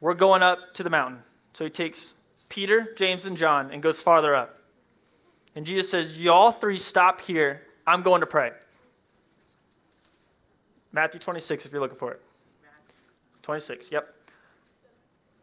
We're 0.00 0.14
going 0.14 0.42
up 0.42 0.74
to 0.74 0.82
the 0.82 0.90
mountain. 0.90 1.20
So 1.54 1.64
he 1.64 1.70
takes 1.70 2.14
Peter, 2.48 2.92
James, 2.96 3.26
and 3.26 3.36
John 3.36 3.70
and 3.70 3.82
goes 3.82 4.02
farther 4.02 4.34
up. 4.34 4.58
And 5.56 5.64
Jesus 5.64 5.90
says, 5.90 6.20
Y'all 6.20 6.50
three 6.50 6.78
stop 6.78 7.20
here. 7.20 7.62
I'm 7.86 8.02
going 8.02 8.20
to 8.20 8.26
pray. 8.26 8.52
Matthew 10.92 11.20
26, 11.20 11.66
if 11.66 11.72
you're 11.72 11.80
looking 11.80 11.98
for 11.98 12.12
it. 12.12 12.22
26, 13.42 13.90
yep. 13.92 14.14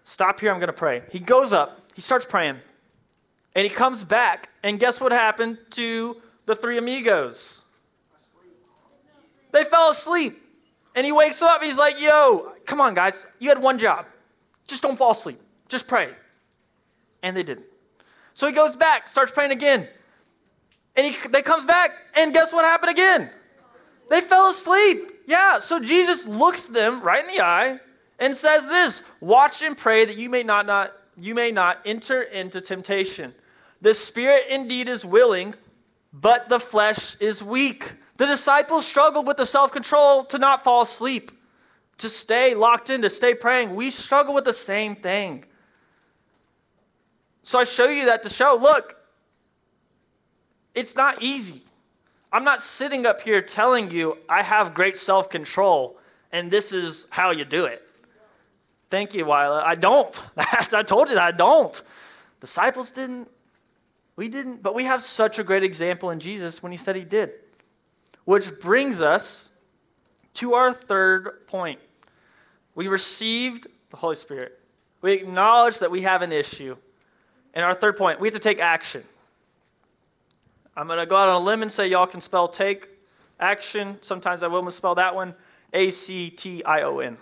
Stop 0.04 0.40
here, 0.40 0.52
I'm 0.52 0.60
going 0.60 0.68
to 0.68 0.74
pray. 0.74 1.04
He 1.12 1.20
goes 1.20 1.54
up, 1.54 1.80
he 1.94 2.02
starts 2.02 2.26
praying, 2.26 2.58
and 3.56 3.64
he 3.64 3.70
comes 3.70 4.04
back, 4.04 4.50
and 4.64 4.80
guess 4.80 5.02
what 5.02 5.12
happened 5.12 5.58
to 5.72 6.18
the 6.46 6.56
three 6.56 6.78
amigos? 6.78 7.62
They 9.52 9.64
fell 9.64 9.90
asleep. 9.90 10.38
And 10.96 11.06
he 11.06 11.12
wakes 11.12 11.42
up, 11.42 11.62
and 11.62 11.68
he's 11.70 11.78
like, 11.78 12.02
Yo, 12.02 12.54
come 12.66 12.82
on, 12.82 12.94
guys, 12.94 13.26
you 13.40 13.50
had 13.50 13.62
one 13.62 13.78
job. 13.78 14.06
Just 14.68 14.84
don't 14.84 14.98
fall 14.98 15.12
asleep, 15.12 15.38
just 15.70 15.88
pray. 15.88 16.10
And 17.24 17.36
they 17.36 17.44
didn't. 17.44 17.66
So 18.34 18.48
he 18.48 18.54
goes 18.54 18.76
back, 18.76 19.08
starts 19.08 19.32
praying 19.32 19.52
again. 19.52 19.88
And 20.96 21.08
he 21.08 21.28
they 21.30 21.42
comes 21.42 21.66
back, 21.66 21.92
and 22.16 22.34
guess 22.34 22.52
what 22.52 22.66
happened 22.66 22.92
again? 22.92 23.30
They 24.10 24.22
fell 24.22 24.50
asleep. 24.50 25.00
Yeah, 25.28 25.60
so 25.60 25.80
Jesus 25.80 26.28
looks 26.28 26.68
them 26.68 27.02
right 27.02 27.24
in 27.24 27.34
the 27.34 27.42
eye 27.42 27.80
and 28.20 28.36
says 28.36 28.68
this 28.68 29.04
Watch 29.22 29.62
and 29.62 29.78
pray 29.78 30.04
that 30.06 30.18
you 30.18 30.30
may 30.30 30.44
not, 30.44 30.66
not, 30.66 30.92
you 31.18 31.34
may 31.34 31.52
not 31.52 31.80
enter 31.86 32.22
into 32.22 32.60
temptation. 32.60 33.34
The 33.82 33.94
spirit 33.94 34.44
indeed 34.50 34.88
is 34.88 35.04
willing, 35.04 35.56
but 36.14 36.50
the 36.50 36.60
flesh 36.60 37.16
is 37.20 37.44
weak. 37.44 37.94
The 38.18 38.28
disciples 38.28 38.86
struggled 38.86 39.26
with 39.26 39.38
the 39.38 39.46
self 39.46 39.72
control 39.72 40.24
to 40.26 40.38
not 40.38 40.64
fall 40.64 40.84
asleep, 40.84 41.32
to 41.98 42.10
stay 42.10 42.54
locked 42.54 42.90
in, 42.90 43.02
to 43.02 43.10
stay 43.10 43.34
praying. 43.34 43.74
We 43.76 43.90
struggle 43.90 44.34
with 44.34 44.46
the 44.46 44.54
same 44.54 44.96
thing. 44.96 45.46
So 47.44 47.60
I 47.60 47.64
show 47.64 47.88
you 47.88 48.06
that 48.06 48.22
to 48.24 48.30
show 48.30 48.58
look, 48.62 48.98
it's 50.76 50.96
not 50.96 51.22
easy. 51.22 51.64
I'm 52.32 52.44
not 52.44 52.62
sitting 52.62 53.06
up 53.06 53.22
here 53.22 53.42
telling 53.42 53.92
you 53.92 54.18
I 54.30 54.44
have 54.44 54.74
great 54.74 54.98
self 54.98 55.30
control 55.30 55.98
and 56.32 56.52
this 56.52 56.72
is 56.72 57.08
how 57.10 57.32
you 57.32 57.46
do 57.46 57.66
it. 57.66 57.90
Thank 58.90 59.14
you, 59.14 59.26
Wyla. 59.26 59.64
I 59.64 59.76
don't. 59.76 60.24
I 60.38 60.84
told 60.84 61.10
you 61.10 61.16
that 61.16 61.24
I 61.24 61.32
don't. 61.32 61.82
Disciples 62.40 62.92
didn't. 62.92 63.30
We 64.16 64.28
didn't. 64.30 64.62
But 64.62 64.76
we 64.76 64.86
have 64.86 65.02
such 65.02 65.40
a 65.40 65.44
great 65.44 65.64
example 65.64 66.10
in 66.10 66.20
Jesus 66.20 66.62
when 66.62 66.72
he 66.72 66.78
said 66.78 66.96
he 66.96 67.04
did. 67.04 67.32
Which 68.26 68.60
brings 68.62 69.02
us 69.02 69.50
to 70.36 70.54
our 70.54 70.72
third 70.72 71.48
point. 71.48 71.80
We 72.76 72.88
received 72.88 73.68
the 73.90 73.98
Holy 73.98 74.16
Spirit. 74.16 74.60
We 75.02 75.14
acknowledge 75.14 75.80
that 75.80 75.92
we 75.92 76.02
have 76.02 76.22
an 76.22 76.32
issue. 76.32 76.78
And 77.54 77.66
our 77.66 77.74
third 77.74 77.98
point, 77.98 78.20
we 78.20 78.28
have 78.28 78.34
to 78.34 78.40
take 78.40 78.60
action. 78.60 79.04
I'm 80.78 80.88
going 80.88 81.00
to 81.00 81.06
go 81.06 81.18
out 81.18 81.28
on 81.28 81.42
a 81.42 81.46
limb 81.46 81.64
and 81.64 81.72
say 81.72 81.88
y'all 81.88 82.08
can 82.08 82.22
spell 82.22 82.48
take 82.48 82.88
action. 83.40 83.98
Sometimes 84.02 84.44
I 84.44 84.48
will 84.48 84.62
misspell 84.62 84.96
that 84.96 85.16
one 85.16 85.34
A 85.74 85.90
C 85.90 86.30
T 86.30 86.64
I 86.64 86.82
O 86.84 87.00
N. 87.00 87.18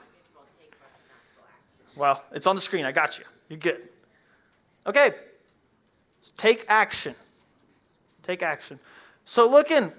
Well, 1.97 2.23
it's 2.31 2.45
on 2.45 2.55
the 2.55 2.61
screen. 2.61 2.85
I 2.85 2.91
got 2.91 3.17
you. 3.17 3.25
You're 3.47 3.59
good. 3.59 3.89
Okay. 4.85 5.13
Take 6.37 6.65
action. 6.67 7.15
Take 8.23 8.43
action. 8.43 8.79
So, 9.25 9.49
looking 9.49 9.91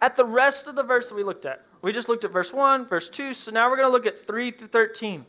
at 0.00 0.16
the 0.16 0.24
rest 0.24 0.68
of 0.68 0.74
the 0.74 0.82
verse 0.82 1.08
that 1.08 1.14
we 1.14 1.22
looked 1.22 1.46
at, 1.46 1.64
we 1.82 1.92
just 1.92 2.08
looked 2.08 2.24
at 2.24 2.32
verse 2.32 2.52
1, 2.52 2.86
verse 2.86 3.08
2. 3.08 3.34
So 3.34 3.52
now 3.52 3.70
we're 3.70 3.76
going 3.76 3.88
to 3.88 3.92
look 3.92 4.06
at 4.06 4.26
3 4.26 4.50
through 4.50 4.68
13. 4.68 5.24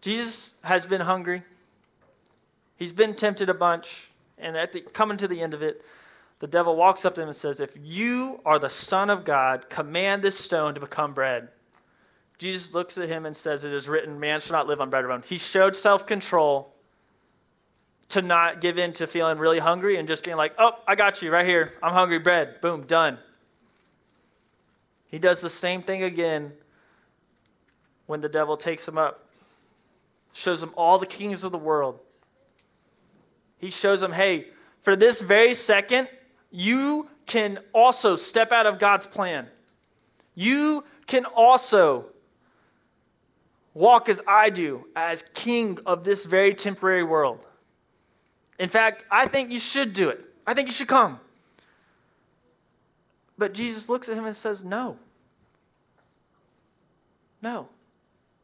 Jesus 0.00 0.56
has 0.62 0.86
been 0.86 1.00
hungry. 1.00 1.42
He's 2.76 2.92
been 2.92 3.14
tempted 3.14 3.48
a 3.48 3.54
bunch. 3.54 4.10
And 4.36 4.56
at 4.56 4.72
the, 4.72 4.80
coming 4.80 5.16
to 5.18 5.28
the 5.28 5.40
end 5.40 5.54
of 5.54 5.62
it, 5.62 5.84
the 6.38 6.46
devil 6.46 6.76
walks 6.76 7.04
up 7.04 7.14
to 7.16 7.22
him 7.22 7.28
and 7.28 7.36
says, 7.36 7.60
If 7.60 7.76
you 7.82 8.40
are 8.44 8.58
the 8.58 8.70
Son 8.70 9.10
of 9.10 9.24
God, 9.24 9.68
command 9.68 10.22
this 10.22 10.38
stone 10.38 10.74
to 10.74 10.80
become 10.80 11.12
bread. 11.12 11.48
Jesus 12.38 12.72
looks 12.72 12.96
at 12.96 13.08
him 13.08 13.26
and 13.26 13.36
says, 13.36 13.64
It 13.64 13.72
is 13.72 13.88
written, 13.88 14.20
man 14.20 14.38
shall 14.38 14.56
not 14.56 14.68
live 14.68 14.80
on 14.80 14.90
bread 14.90 15.04
alone. 15.04 15.24
He 15.26 15.38
showed 15.38 15.74
self 15.74 16.06
control 16.06 16.72
to 18.08 18.22
not 18.22 18.60
give 18.60 18.78
in 18.78 18.92
to 18.94 19.06
feeling 19.06 19.38
really 19.38 19.58
hungry 19.58 19.96
and 19.96 20.08
just 20.08 20.24
being 20.24 20.36
like, 20.36 20.54
Oh, 20.58 20.72
I 20.86 20.94
got 20.94 21.22
you 21.22 21.30
right 21.30 21.46
here. 21.46 21.74
I'm 21.82 21.92
hungry, 21.92 22.18
bread. 22.18 22.60
Boom, 22.60 22.82
done. 22.82 23.18
He 25.08 25.18
does 25.18 25.40
the 25.40 25.50
same 25.50 25.82
thing 25.82 26.02
again 26.02 26.52
when 28.06 28.20
the 28.20 28.28
devil 28.28 28.56
takes 28.56 28.86
him 28.86 28.98
up, 28.98 29.26
shows 30.32 30.62
him 30.62 30.72
all 30.76 30.98
the 30.98 31.06
kings 31.06 31.44
of 31.44 31.52
the 31.52 31.58
world. 31.58 31.98
He 33.58 33.70
shows 33.70 34.02
him, 34.02 34.12
Hey, 34.12 34.48
for 34.80 34.96
this 34.96 35.20
very 35.20 35.54
second, 35.54 36.08
you 36.50 37.08
can 37.26 37.58
also 37.74 38.16
step 38.16 38.52
out 38.52 38.66
of 38.66 38.78
God's 38.78 39.06
plan. 39.06 39.46
You 40.34 40.84
can 41.06 41.24
also 41.24 42.06
walk 43.74 44.08
as 44.08 44.20
I 44.26 44.50
do, 44.50 44.86
as 44.96 45.24
king 45.34 45.78
of 45.84 46.04
this 46.04 46.24
very 46.24 46.54
temporary 46.54 47.04
world. 47.04 47.46
In 48.58 48.68
fact, 48.68 49.04
I 49.10 49.26
think 49.26 49.52
you 49.52 49.58
should 49.58 49.92
do 49.92 50.08
it. 50.08 50.20
I 50.46 50.54
think 50.54 50.68
you 50.68 50.72
should 50.72 50.88
come. 50.88 51.20
But 53.36 53.54
Jesus 53.54 53.88
looks 53.88 54.08
at 54.08 54.16
him 54.16 54.26
and 54.26 54.34
says, 54.34 54.64
No. 54.64 54.98
No. 57.40 57.68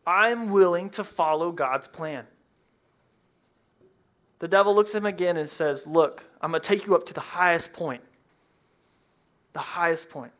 I'm 0.06 0.50
willing 0.50 0.90
to 0.90 1.04
follow 1.04 1.50
God's 1.50 1.88
plan. 1.88 2.26
The 4.38 4.48
devil 4.48 4.74
looks 4.74 4.94
at 4.94 4.98
him 4.98 5.06
again 5.06 5.36
and 5.36 5.48
says, 5.48 5.86
Look, 5.86 6.24
I'm 6.40 6.50
going 6.50 6.60
to 6.60 6.68
take 6.68 6.86
you 6.86 6.94
up 6.94 7.06
to 7.06 7.14
the 7.14 7.20
highest 7.20 7.72
point. 7.72 8.02
The 9.52 9.60
highest 9.60 10.10
point. 10.10 10.32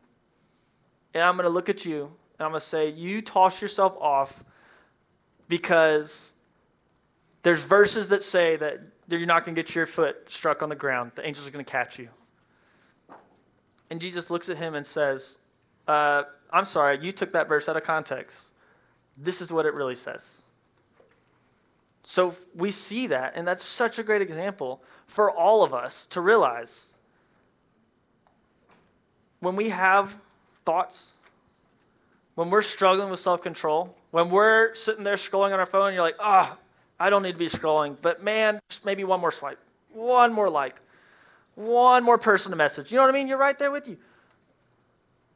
And 1.13 1.23
I'm 1.23 1.35
going 1.35 1.45
to 1.45 1.49
look 1.49 1.69
at 1.69 1.85
you 1.85 2.11
and 2.37 2.45
I'm 2.45 2.51
going 2.51 2.59
to 2.59 2.65
say, 2.65 2.89
You 2.89 3.21
toss 3.21 3.61
yourself 3.61 3.97
off 3.99 4.43
because 5.49 6.33
there's 7.43 7.63
verses 7.63 8.09
that 8.09 8.23
say 8.23 8.55
that 8.57 8.81
you're 9.09 9.25
not 9.25 9.45
going 9.45 9.55
to 9.55 9.61
get 9.61 9.75
your 9.75 9.85
foot 9.85 10.29
struck 10.29 10.63
on 10.63 10.69
the 10.69 10.75
ground. 10.75 11.11
The 11.15 11.25
angels 11.25 11.47
are 11.47 11.51
going 11.51 11.63
to 11.63 11.71
catch 11.71 11.99
you. 11.99 12.09
And 13.89 14.01
Jesus 14.01 14.31
looks 14.31 14.49
at 14.49 14.57
him 14.57 14.75
and 14.75 14.85
says, 14.85 15.37
uh, 15.87 16.23
I'm 16.51 16.65
sorry, 16.65 16.99
you 17.01 17.11
took 17.11 17.31
that 17.33 17.47
verse 17.47 17.69
out 17.69 17.77
of 17.77 17.83
context. 17.83 18.51
This 19.17 19.41
is 19.41 19.51
what 19.51 19.65
it 19.65 19.73
really 19.73 19.95
says. 19.95 20.43
So 22.03 22.35
we 22.53 22.71
see 22.71 23.07
that, 23.07 23.33
and 23.35 23.47
that's 23.47 23.63
such 23.63 23.97
a 23.97 24.03
great 24.03 24.21
example 24.21 24.83
for 25.07 25.31
all 25.31 25.63
of 25.63 25.73
us 25.73 26.05
to 26.07 26.21
realize 26.21 26.97
when 29.39 29.55
we 29.55 29.69
have 29.69 30.17
thoughts, 30.65 31.13
when 32.35 32.49
we're 32.49 32.61
struggling 32.61 33.09
with 33.09 33.19
self 33.19 33.41
control, 33.41 33.95
when 34.11 34.29
we're 34.29 34.73
sitting 34.75 35.03
there 35.03 35.15
scrolling 35.15 35.53
on 35.53 35.59
our 35.59 35.65
phone, 35.65 35.93
you're 35.93 36.01
like, 36.01 36.17
oh, 36.19 36.57
I 36.99 37.09
don't 37.09 37.23
need 37.23 37.33
to 37.33 37.37
be 37.37 37.47
scrolling, 37.47 37.97
but 38.01 38.23
man, 38.23 38.59
just 38.69 38.85
maybe 38.85 39.03
one 39.03 39.19
more 39.19 39.31
swipe, 39.31 39.59
one 39.93 40.33
more 40.33 40.49
like, 40.49 40.81
one 41.55 42.03
more 42.03 42.17
person 42.17 42.51
to 42.51 42.55
message. 42.55 42.91
You 42.91 42.97
know 42.97 43.03
what 43.03 43.09
I 43.09 43.17
mean? 43.17 43.27
You're 43.27 43.37
right 43.37 43.57
there 43.57 43.71
with 43.71 43.87
you. 43.87 43.97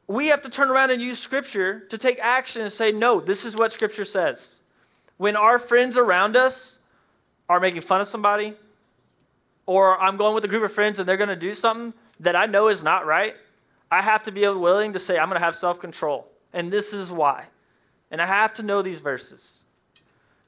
We 0.06 0.28
have 0.28 0.40
to 0.42 0.50
turn 0.50 0.70
around 0.70 0.90
and 0.90 1.00
use 1.00 1.18
Scripture 1.18 1.80
to 1.88 1.98
take 1.98 2.18
action 2.18 2.62
and 2.62 2.72
say, 2.72 2.92
no, 2.92 3.20
this 3.20 3.44
is 3.44 3.56
what 3.56 3.72
Scripture 3.72 4.04
says. 4.04 4.60
When 5.18 5.36
our 5.36 5.58
friends 5.58 5.96
around 5.96 6.36
us 6.36 6.80
are 7.48 7.60
making 7.60 7.82
fun 7.82 8.00
of 8.00 8.06
somebody, 8.06 8.54
or 9.66 10.00
I'm 10.00 10.16
going 10.16 10.34
with 10.34 10.44
a 10.44 10.48
group 10.48 10.64
of 10.64 10.72
friends 10.72 10.98
and 10.98 11.08
they're 11.08 11.16
going 11.16 11.28
to 11.28 11.36
do 11.36 11.54
something 11.54 11.94
that 12.20 12.34
I 12.34 12.46
know 12.46 12.68
is 12.68 12.82
not 12.82 13.06
right, 13.06 13.34
I 13.90 14.02
have 14.02 14.22
to 14.24 14.32
be 14.32 14.40
willing 14.48 14.94
to 14.94 14.98
say, 14.98 15.18
I'm 15.18 15.28
going 15.28 15.38
to 15.38 15.44
have 15.44 15.54
self 15.54 15.78
control. 15.78 16.26
And 16.52 16.72
this 16.72 16.92
is 16.92 17.10
why. 17.10 17.46
And 18.10 18.20
I 18.20 18.26
have 18.26 18.52
to 18.54 18.62
know 18.62 18.82
these 18.82 19.00
verses. 19.00 19.59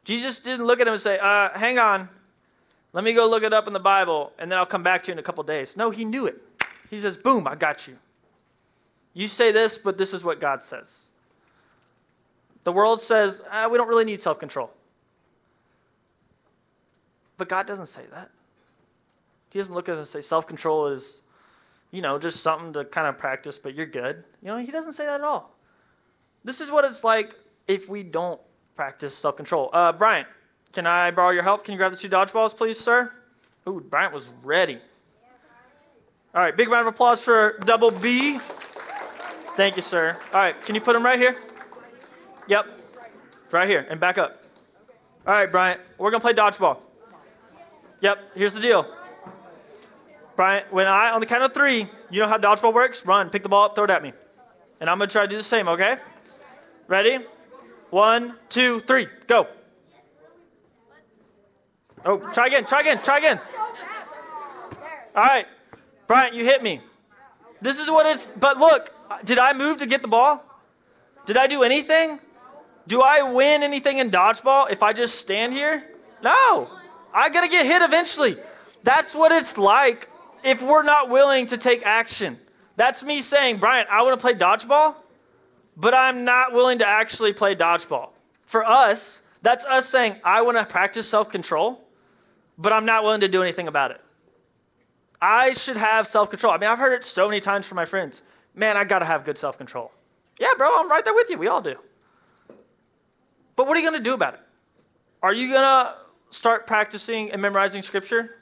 Jesus 0.05 0.41
didn't 0.41 0.67
look 0.67 0.81
at 0.81 0.87
him 0.87 0.95
and 0.95 1.03
say, 1.03 1.19
uh, 1.19 1.51
hang 1.57 1.79
on, 1.79 2.09
let 2.93 3.05
me 3.05 3.13
go 3.13 3.29
look 3.29 3.43
it 3.43 3.53
up 3.53 3.67
in 3.67 3.73
the 3.73 3.81
Bible, 3.81 4.33
and 4.39 4.51
then 4.51 4.59
I'll 4.59 4.67
come 4.67 4.83
back 4.83 5.03
to 5.05 5.09
you 5.09 5.13
in 5.13 5.19
a 5.19 5.23
couple 5.23 5.43
days. 5.45 5.77
No, 5.77 5.91
he 5.91 6.05
knew 6.05 6.27
it. 6.27 6.41
He 6.91 6.99
says, 6.99 7.17
boom, 7.17 7.47
I 7.49 7.55
got 7.55 7.89
you. 7.89 7.97
You 9.15 9.27
say 9.27 9.53
this, 9.53 9.79
but 9.79 9.99
this 9.99 10.13
is 10.13 10.25
what 10.25 10.41
God 10.41 10.63
says. 10.63 11.09
The 12.65 12.73
world 12.73 13.01
says, 13.01 13.43
ah, 13.51 13.69
we 13.69 13.79
don't 13.79 13.89
really 13.89 14.05
need 14.05 14.21
self 14.21 14.39
control. 14.39 14.71
But 17.39 17.49
God 17.49 17.67
doesn't 17.67 17.87
say 17.87 18.03
that. 18.13 18.31
He 19.51 19.59
doesn't 19.59 19.75
look 19.75 19.89
at 19.89 19.95
us 19.95 19.99
and 19.99 20.07
say 20.07 20.21
self 20.21 20.47
control 20.47 20.89
is, 20.89 21.23
you 21.91 22.03
know, 22.03 22.19
just 22.19 22.41
something 22.41 22.73
to 22.75 22.85
kind 22.85 23.07
of 23.07 23.19
practice, 23.19 23.59
but 23.59 23.75
you're 23.75 23.87
good. 23.87 24.25
You 24.43 24.49
know, 24.49 24.59
He 24.59 24.71
doesn't 24.71 24.93
say 24.95 25.07
that 25.07 25.21
at 25.21 25.25
all. 25.25 25.55
This 26.45 26.61
is 26.61 26.71
what 26.71 26.85
it's 26.85 27.05
like 27.05 27.35
if 27.69 27.89
we 27.89 28.03
don't 28.03 28.41
practice 28.77 29.15
self 29.15 29.37
control. 29.37 29.71
Uh, 29.73 29.93
can 30.73 30.87
I 30.87 31.11
borrow 31.11 31.31
your 31.31 31.43
help? 31.43 31.65
Can 31.65 31.73
you 31.73 31.79
grab 31.79 31.93
the 31.93 31.99
two 31.99 32.09
dodgeballs, 32.09 32.57
please, 32.57 32.79
sir? 32.79 33.13
Ooh, 33.69 33.81
Bryant 33.81 34.13
was 34.13 34.31
ready. 34.43 34.79
All 36.35 36.43
right, 36.43 36.57
big 36.57 36.71
round 36.71 36.87
of 36.87 36.95
applause 36.95 37.23
for 37.23 37.59
double 37.61 37.91
B. 37.91 38.39
Thank 39.55 39.77
you, 39.77 39.83
sir. 39.83 40.17
All 40.33 40.41
right, 40.41 40.61
can 40.65 40.75
you 40.75 40.81
put 40.81 40.95
them 40.95 41.05
right 41.05 41.19
here? 41.19 41.37
Yep, 42.49 42.81
right 43.51 43.69
here, 43.69 43.87
and 43.91 44.01
back 44.01 44.17
up. 44.17 44.43
All 45.27 45.35
right, 45.35 45.51
Bryant, 45.51 45.81
we're 45.99 46.11
gonna 46.11 46.23
play 46.23 46.33
dodgeball. 46.33 46.81
Yep, 48.01 48.31
here's 48.35 48.55
the 48.55 48.61
deal. 48.61 48.87
Bryant, 50.35 50.73
when 50.73 50.87
I, 50.87 51.11
on 51.11 51.21
the 51.21 51.27
count 51.27 51.45
of 51.45 51.53
three, 51.53 51.87
you 52.11 52.21
know 52.21 52.27
how 52.27 52.39
dodgeball 52.39 52.73
works? 52.73 53.05
Run, 53.05 53.29
pick 53.29 53.43
the 53.43 53.49
ball 53.51 53.67
up, 53.67 53.75
throw 53.75 53.85
it 53.85 53.91
at 53.91 54.03
me. 54.03 54.13
And 54.81 54.89
I'm 54.89 54.99
gonna 54.99 55.11
try 55.11 55.23
to 55.23 55.29
do 55.29 55.37
the 55.37 55.43
same, 55.43 55.69
okay? 55.69 55.99
Ready? 56.89 57.19
One, 57.93 58.37
two, 58.49 58.81
three, 58.81 59.07
go. 59.27 59.47
Oh, 62.07 62.17
try 62.33 62.47
again, 62.47 62.65
try 62.65 62.81
again, 62.81 62.99
try 63.03 63.19
again. 63.19 63.39
All 65.15 65.23
right, 65.23 65.47
Bryant, 66.07 66.35
you 66.35 66.43
hit 66.43 66.63
me. 66.63 66.81
This 67.61 67.79
is 67.79 67.91
what 67.91 68.07
it's, 68.07 68.27
but 68.29 68.57
look, 68.57 68.95
did 69.27 69.39
I 69.39 69.53
move 69.53 69.77
to 69.77 69.87
get 69.87 70.01
the 70.01 70.09
ball? 70.09 70.43
Did 71.27 71.37
I 71.37 71.47
do 71.47 71.65
anything? 71.65 72.19
Do 72.87 73.03
I 73.03 73.31
win 73.31 73.63
anything 73.63 73.99
in 73.99 74.11
dodgeball 74.11 74.71
if 74.71 74.83
I 74.83 74.95
just 74.95 75.17
stand 75.17 75.53
here? 75.53 75.85
No. 76.23 76.71
I 77.13 77.29
gotta 77.29 77.49
get 77.49 77.67
hit 77.67 77.83
eventually. 77.83 78.39
That's 78.85 79.15
what 79.15 79.33
it's 79.33 79.59
like 79.59 80.09
if 80.43 80.63
we're 80.63 80.83
not 80.83 81.11
willing 81.11 81.45
to 81.49 81.59
take 81.59 81.85
action. 81.85 82.39
That's 82.77 83.05
me 83.05 83.21
saying, 83.21 83.59
Bryant, 83.59 83.91
I 83.91 84.01
wanna 84.01 84.17
play 84.17 84.33
dodgeball. 84.33 84.95
But 85.77 85.95
I'm 85.95 86.25
not 86.25 86.53
willing 86.53 86.79
to 86.79 86.87
actually 86.87 87.33
play 87.33 87.55
dodgeball. 87.55 88.11
For 88.43 88.65
us, 88.65 89.23
that's 89.43 89.65
us 89.65 89.89
saying, 89.89 90.17
I 90.25 90.43
want 90.43 90.59
to 90.59 90.65
practice 90.65 91.09
self 91.09 91.31
control, 91.31 91.83
but 92.59 92.73
I'm 92.73 92.85
not 92.85 93.03
willing 93.03 93.21
to 93.21 93.29
do 93.29 93.43
anything 93.43 93.69
about 93.69 93.91
it. 93.91 94.01
I 95.21 95.53
should 95.53 95.77
have 95.77 96.07
self 96.07 96.31
control. 96.31 96.53
I 96.53 96.59
mean, 96.59 96.69
I've 96.69 96.79
heard 96.79 96.93
it 96.93 97.05
so 97.05 97.29
many 97.29 97.41
times 97.41 97.67
from 97.67 97.77
my 97.77 97.85
friends. 97.85 98.23
Man, 98.55 98.77
I 98.77 98.85
got 98.85 99.01
to 99.01 99.05
have 99.05 99.25
good 99.25 99.39
self 99.39 99.57
control. 99.57 99.93
Yeah, 100.39 100.51
bro, 100.57 100.69
I'm 100.79 100.89
right 100.89 101.05
there 101.05 101.15
with 101.15 101.31
you. 101.31 101.39
We 101.39 101.47
all 101.47 101.63
do. 101.63 101.77
But 103.57 103.67
what 103.67 103.77
are 103.77 103.81
you 103.81 103.89
going 103.89 104.03
to 104.03 104.05
do 104.05 104.15
about 104.15 104.35
it? 104.35 104.41
Are 105.23 105.33
you 105.33 105.49
going 105.49 105.63
to 105.63 105.95
start 106.31 106.67
practicing 106.67 107.31
and 107.31 107.41
memorizing 107.41 107.83
scripture? 107.83 108.37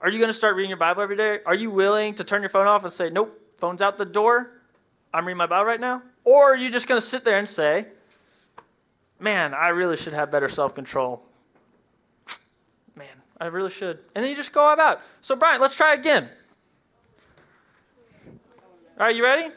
Are 0.00 0.10
you 0.10 0.18
going 0.18 0.28
to 0.28 0.34
start 0.34 0.56
reading 0.56 0.70
your 0.70 0.78
Bible 0.78 1.02
every 1.02 1.16
day? 1.16 1.38
Are 1.46 1.54
you 1.54 1.70
willing 1.70 2.14
to 2.14 2.24
turn 2.24 2.42
your 2.42 2.48
phone 2.48 2.66
off 2.66 2.84
and 2.84 2.92
say, 2.92 3.10
nope, 3.10 3.38
phone's 3.58 3.82
out 3.82 3.96
the 3.98 4.04
door? 4.04 4.60
I'm 5.12 5.26
reading 5.26 5.38
my 5.38 5.46
Bible 5.46 5.66
right 5.66 5.80
now? 5.80 6.02
Or 6.24 6.52
are 6.52 6.56
you 6.56 6.70
just 6.70 6.86
going 6.86 7.00
to 7.00 7.06
sit 7.06 7.24
there 7.24 7.38
and 7.38 7.48
say, 7.48 7.86
man, 9.18 9.54
I 9.54 9.68
really 9.68 9.96
should 9.96 10.14
have 10.14 10.30
better 10.30 10.48
self 10.48 10.74
control? 10.74 11.22
Man, 12.94 13.08
I 13.40 13.46
really 13.46 13.70
should. 13.70 13.98
And 14.14 14.22
then 14.22 14.30
you 14.30 14.36
just 14.36 14.52
go 14.52 14.72
about. 14.72 15.00
So, 15.20 15.36
Brian, 15.36 15.60
let's 15.60 15.76
try 15.76 15.94
again. 15.94 16.28
All 18.98 19.06
right, 19.06 19.16
you 19.16 19.22
ready? 19.22 19.50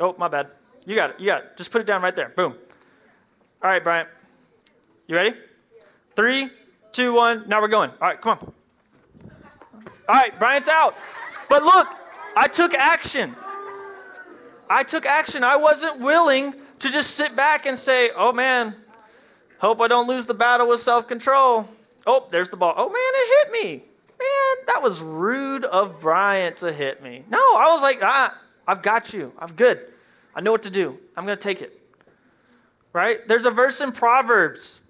Oh, 0.00 0.14
my 0.18 0.28
bad. 0.28 0.48
You 0.86 0.94
got 0.94 1.10
it. 1.10 1.20
You 1.20 1.26
got 1.26 1.42
it. 1.42 1.56
Just 1.56 1.70
put 1.70 1.80
it 1.82 1.86
down 1.86 2.00
right 2.00 2.16
there. 2.16 2.30
Boom. 2.30 2.54
All 3.62 3.70
right, 3.70 3.84
Brian. 3.84 4.06
You 5.06 5.16
ready? 5.16 5.34
Three, 6.16 6.48
two, 6.92 7.12
one. 7.12 7.44
Now 7.46 7.60
we're 7.60 7.68
going. 7.68 7.90
All 7.90 8.08
right, 8.08 8.20
come 8.20 8.38
on. 8.38 8.52
All 10.08 10.14
right, 10.14 10.38
Brian's 10.38 10.68
out. 10.68 10.96
But 11.50 11.62
look, 11.62 11.88
I 12.36 12.48
took 12.48 12.72
action. 12.74 13.34
I 14.70 14.82
took 14.82 15.06
action. 15.06 15.44
I 15.44 15.56
wasn't 15.56 16.00
willing 16.00 16.54
to 16.80 16.90
just 16.90 17.16
sit 17.16 17.34
back 17.34 17.66
and 17.66 17.78
say, 17.78 18.10
oh 18.14 18.32
man, 18.32 18.74
hope 19.58 19.80
I 19.80 19.88
don't 19.88 20.08
lose 20.08 20.26
the 20.26 20.34
battle 20.34 20.68
with 20.68 20.80
self 20.80 21.08
control. 21.08 21.68
Oh, 22.06 22.26
there's 22.30 22.50
the 22.50 22.56
ball. 22.56 22.74
Oh 22.76 22.88
man, 22.88 22.96
it 22.96 23.62
hit 23.62 23.64
me. 23.64 23.84
Man, 24.18 24.66
that 24.66 24.82
was 24.82 25.00
rude 25.00 25.64
of 25.64 26.00
Bryant 26.00 26.56
to 26.58 26.72
hit 26.72 27.02
me. 27.02 27.24
No, 27.28 27.38
I 27.38 27.70
was 27.72 27.82
like, 27.82 28.00
ah, 28.02 28.36
I've 28.66 28.82
got 28.82 29.14
you. 29.14 29.32
I'm 29.38 29.52
good. 29.52 29.86
I 30.34 30.40
know 30.40 30.52
what 30.52 30.62
to 30.62 30.70
do. 30.70 30.98
I'm 31.16 31.24
going 31.24 31.38
to 31.38 31.42
take 31.42 31.62
it. 31.62 31.72
Right? 32.92 33.26
There's 33.26 33.46
a 33.46 33.50
verse 33.50 33.80
in 33.80 33.92
Proverbs 33.92 34.82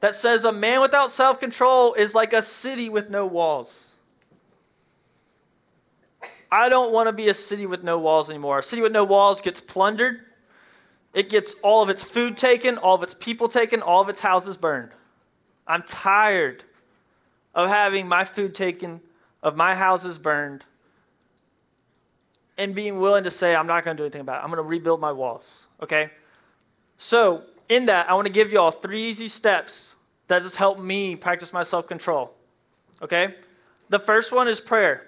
that 0.00 0.14
says, 0.14 0.44
A 0.44 0.52
man 0.52 0.80
without 0.80 1.10
self 1.10 1.40
control 1.40 1.94
is 1.94 2.14
like 2.14 2.32
a 2.32 2.42
city 2.42 2.88
with 2.88 3.08
no 3.08 3.26
walls. 3.26 3.91
I 6.52 6.68
don't 6.68 6.92
want 6.92 7.06
to 7.06 7.12
be 7.12 7.30
a 7.30 7.34
city 7.34 7.64
with 7.64 7.82
no 7.82 7.98
walls 7.98 8.28
anymore. 8.28 8.58
A 8.58 8.62
city 8.62 8.82
with 8.82 8.92
no 8.92 9.04
walls 9.04 9.40
gets 9.40 9.58
plundered. 9.58 10.20
It 11.14 11.30
gets 11.30 11.54
all 11.62 11.82
of 11.82 11.88
its 11.88 12.04
food 12.04 12.36
taken, 12.36 12.76
all 12.76 12.94
of 12.94 13.02
its 13.02 13.14
people 13.14 13.48
taken, 13.48 13.80
all 13.80 14.02
of 14.02 14.10
its 14.10 14.20
houses 14.20 14.58
burned. 14.58 14.90
I'm 15.66 15.82
tired 15.82 16.64
of 17.54 17.70
having 17.70 18.06
my 18.06 18.24
food 18.24 18.54
taken, 18.54 19.00
of 19.42 19.56
my 19.56 19.74
houses 19.74 20.18
burned, 20.18 20.66
and 22.58 22.74
being 22.74 23.00
willing 23.00 23.24
to 23.24 23.30
say, 23.30 23.56
I'm 23.56 23.66
not 23.66 23.82
going 23.82 23.96
to 23.96 24.00
do 24.02 24.04
anything 24.04 24.20
about 24.20 24.40
it. 24.40 24.44
I'm 24.44 24.50
going 24.50 24.62
to 24.62 24.68
rebuild 24.68 25.00
my 25.00 25.12
walls. 25.12 25.68
Okay? 25.82 26.10
So, 26.98 27.44
in 27.70 27.86
that, 27.86 28.10
I 28.10 28.14
want 28.14 28.26
to 28.26 28.32
give 28.32 28.52
you 28.52 28.60
all 28.60 28.70
three 28.70 29.02
easy 29.02 29.28
steps 29.28 29.94
that 30.28 30.42
just 30.42 30.56
help 30.56 30.78
me 30.78 31.16
practice 31.16 31.50
my 31.50 31.62
self 31.62 31.86
control. 31.86 32.34
Okay? 33.00 33.36
The 33.88 33.98
first 33.98 34.32
one 34.32 34.48
is 34.48 34.60
prayer. 34.60 35.06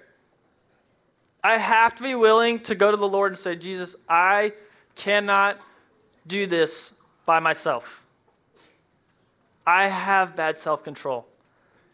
I 1.45 1.59
have 1.59 1.93
to 1.97 2.03
be 2.03 2.15
willing 2.15 2.59
to 2.61 2.73
go 2.73 2.89
to 2.89 2.97
the 2.97 3.07
Lord 3.07 3.33
and 3.33 3.37
say, 3.37 3.55
Jesus, 3.55 3.95
I 4.09 4.53
cannot 4.95 5.61
do 6.25 6.47
this 6.47 6.91
by 7.23 7.39
myself. 7.39 8.03
I 9.63 9.87
have 9.87 10.35
bad 10.35 10.57
self 10.57 10.83
control, 10.83 11.27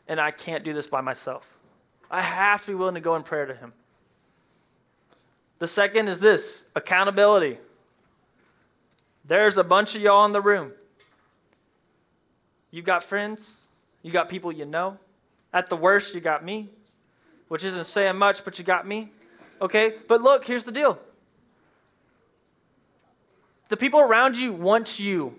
and 0.07 0.21
I 0.21 0.31
can't 0.31 0.63
do 0.63 0.71
this 0.71 0.87
by 0.87 1.01
myself. 1.01 1.57
I 2.09 2.21
have 2.21 2.61
to 2.61 2.67
be 2.67 2.75
willing 2.75 2.95
to 2.95 3.01
go 3.01 3.17
in 3.17 3.23
prayer 3.23 3.45
to 3.45 3.53
Him. 3.53 3.73
The 5.59 5.67
second 5.67 6.07
is 6.07 6.21
this 6.21 6.67
accountability. 6.73 7.57
There's 9.25 9.57
a 9.57 9.65
bunch 9.65 9.97
of 9.97 10.01
y'all 10.01 10.23
in 10.23 10.31
the 10.31 10.39
room. 10.39 10.71
You 12.71 12.83
got 12.83 13.03
friends, 13.03 13.67
you 14.01 14.13
got 14.13 14.29
people 14.29 14.53
you 14.53 14.63
know. 14.63 14.97
At 15.51 15.67
the 15.69 15.75
worst, 15.75 16.15
you 16.15 16.21
got 16.21 16.41
me, 16.41 16.69
which 17.49 17.65
isn't 17.65 17.83
saying 17.83 18.15
much, 18.15 18.45
but 18.45 18.57
you 18.57 18.63
got 18.63 18.87
me. 18.87 19.09
Okay? 19.61 19.93
But 20.07 20.21
look, 20.21 20.45
here's 20.45 20.65
the 20.65 20.71
deal 20.71 20.99
the 23.69 23.77
people 23.77 24.01
around 24.01 24.35
you 24.35 24.51
want 24.51 24.99
you 24.99 25.35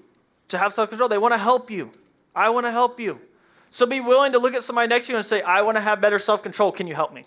to 0.49 0.59
have 0.59 0.73
self 0.73 0.89
control, 0.89 1.09
they 1.09 1.19
want 1.19 1.35
to 1.35 1.39
help 1.39 1.71
you. 1.71 1.91
I 2.35 2.49
want 2.49 2.65
to 2.67 2.71
help 2.71 2.99
you. 2.99 3.21
So 3.69 3.85
be 3.85 4.01
willing 4.01 4.33
to 4.33 4.39
look 4.39 4.55
at 4.55 4.63
somebody 4.63 4.89
next 4.89 5.07
to 5.07 5.13
you 5.13 5.17
and 5.19 5.27
say, 5.27 5.43
I 5.43 5.63
want 5.63 5.77
to 5.77 5.83
have 5.83 6.01
better 6.01 6.19
self 6.19 6.43
control. 6.43 6.73
Can 6.73 6.87
you 6.87 6.95
help 6.95 7.13
me? 7.13 7.25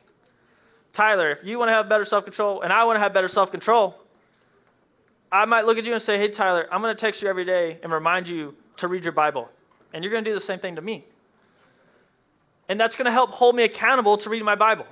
Tyler, 0.94 1.30
if 1.32 1.44
you 1.44 1.60
want 1.60 1.70
to 1.70 1.74
have 1.74 1.90
better 1.90 2.06
self 2.06 2.24
control 2.24 2.62
and 2.62 2.72
I 2.72 2.84
want 2.86 2.96
to 2.96 3.00
have 3.02 3.14
better 3.14 3.28
self 3.28 3.52
control, 3.52 3.96
I 5.32 5.46
might 5.46 5.66
look 5.66 5.78
at 5.78 5.86
you 5.86 5.94
and 5.94 6.02
say, 6.02 6.18
Hey, 6.18 6.30
Tyler, 6.30 6.68
I'm 6.72 6.82
going 6.82 6.96
to 6.96 7.00
text 7.00 7.22
you 7.22 7.28
every 7.28 7.46
day 7.46 7.80
and 7.84 7.92
remind 7.92 8.28
you 8.28 8.56
to 8.78 8.88
read 8.88 9.04
your 9.04 9.12
Bible. 9.12 9.50
And 9.94 10.04
you're 10.04 10.12
going 10.12 10.24
to 10.24 10.30
do 10.30 10.36
the 10.36 10.42
same 10.42 10.60
thing 10.60 10.76
to 10.76 10.82
me. 10.82 11.06
And 12.68 12.80
that's 12.80 12.96
going 12.96 13.06
to 13.06 13.12
help 13.12 13.30
hold 13.30 13.56
me 13.56 13.64
accountable 13.64 14.18
to 14.18 14.30
reading 14.30 14.46
my 14.46 14.56
Bible. 14.56 14.88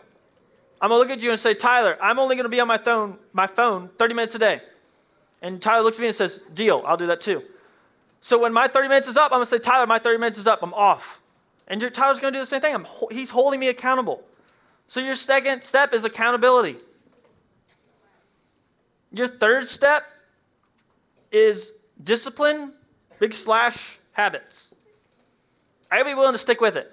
I'm 0.83 0.89
gonna 0.89 0.99
look 0.99 1.11
at 1.11 1.23
you 1.23 1.31
and 1.31 1.39
say, 1.39 1.53
Tyler, 1.53 1.97
I'm 2.01 2.19
only 2.19 2.35
gonna 2.35 2.49
be 2.49 2.59
on 2.59 2.67
my 2.67 2.77
phone, 2.77 3.17
my 3.31 3.47
phone 3.47 3.87
30 3.97 4.15
minutes 4.15 4.35
a 4.35 4.39
day. 4.39 4.59
And 5.41 5.61
Tyler 5.61 5.81
looks 5.81 5.97
at 5.97 6.01
me 6.01 6.07
and 6.07 6.15
says, 6.15 6.39
Deal, 6.53 6.83
I'll 6.85 6.97
do 6.97 7.07
that 7.07 7.21
too. 7.21 7.41
So 8.19 8.37
when 8.37 8.51
my 8.51 8.67
30 8.67 8.89
minutes 8.89 9.07
is 9.07 9.15
up, 9.15 9.31
I'm 9.31 9.37
gonna 9.37 9.45
say, 9.45 9.59
Tyler, 9.59 9.87
my 9.87 9.97
30 9.97 10.19
minutes 10.19 10.37
is 10.39 10.45
up, 10.45 10.61
I'm 10.61 10.73
off. 10.73 11.21
And 11.69 11.81
your, 11.81 11.89
Tyler's 11.89 12.19
gonna 12.19 12.33
do 12.33 12.41
the 12.41 12.45
same 12.45 12.59
thing. 12.59 12.75
I'm, 12.75 12.85
he's 13.11 13.29
holding 13.29 13.61
me 13.61 13.69
accountable. 13.69 14.25
So 14.87 14.99
your 14.99 15.15
second 15.15 15.63
step 15.63 15.93
is 15.93 16.03
accountability. 16.03 16.75
Your 19.13 19.27
third 19.27 19.69
step 19.69 20.03
is 21.31 21.77
discipline, 22.03 22.73
big 23.19 23.33
slash 23.33 23.99
habits. 24.11 24.75
I 25.89 25.99
gotta 25.99 26.09
be 26.09 26.13
willing 26.13 26.33
to 26.33 26.37
stick 26.37 26.59
with 26.59 26.75
it. 26.75 26.92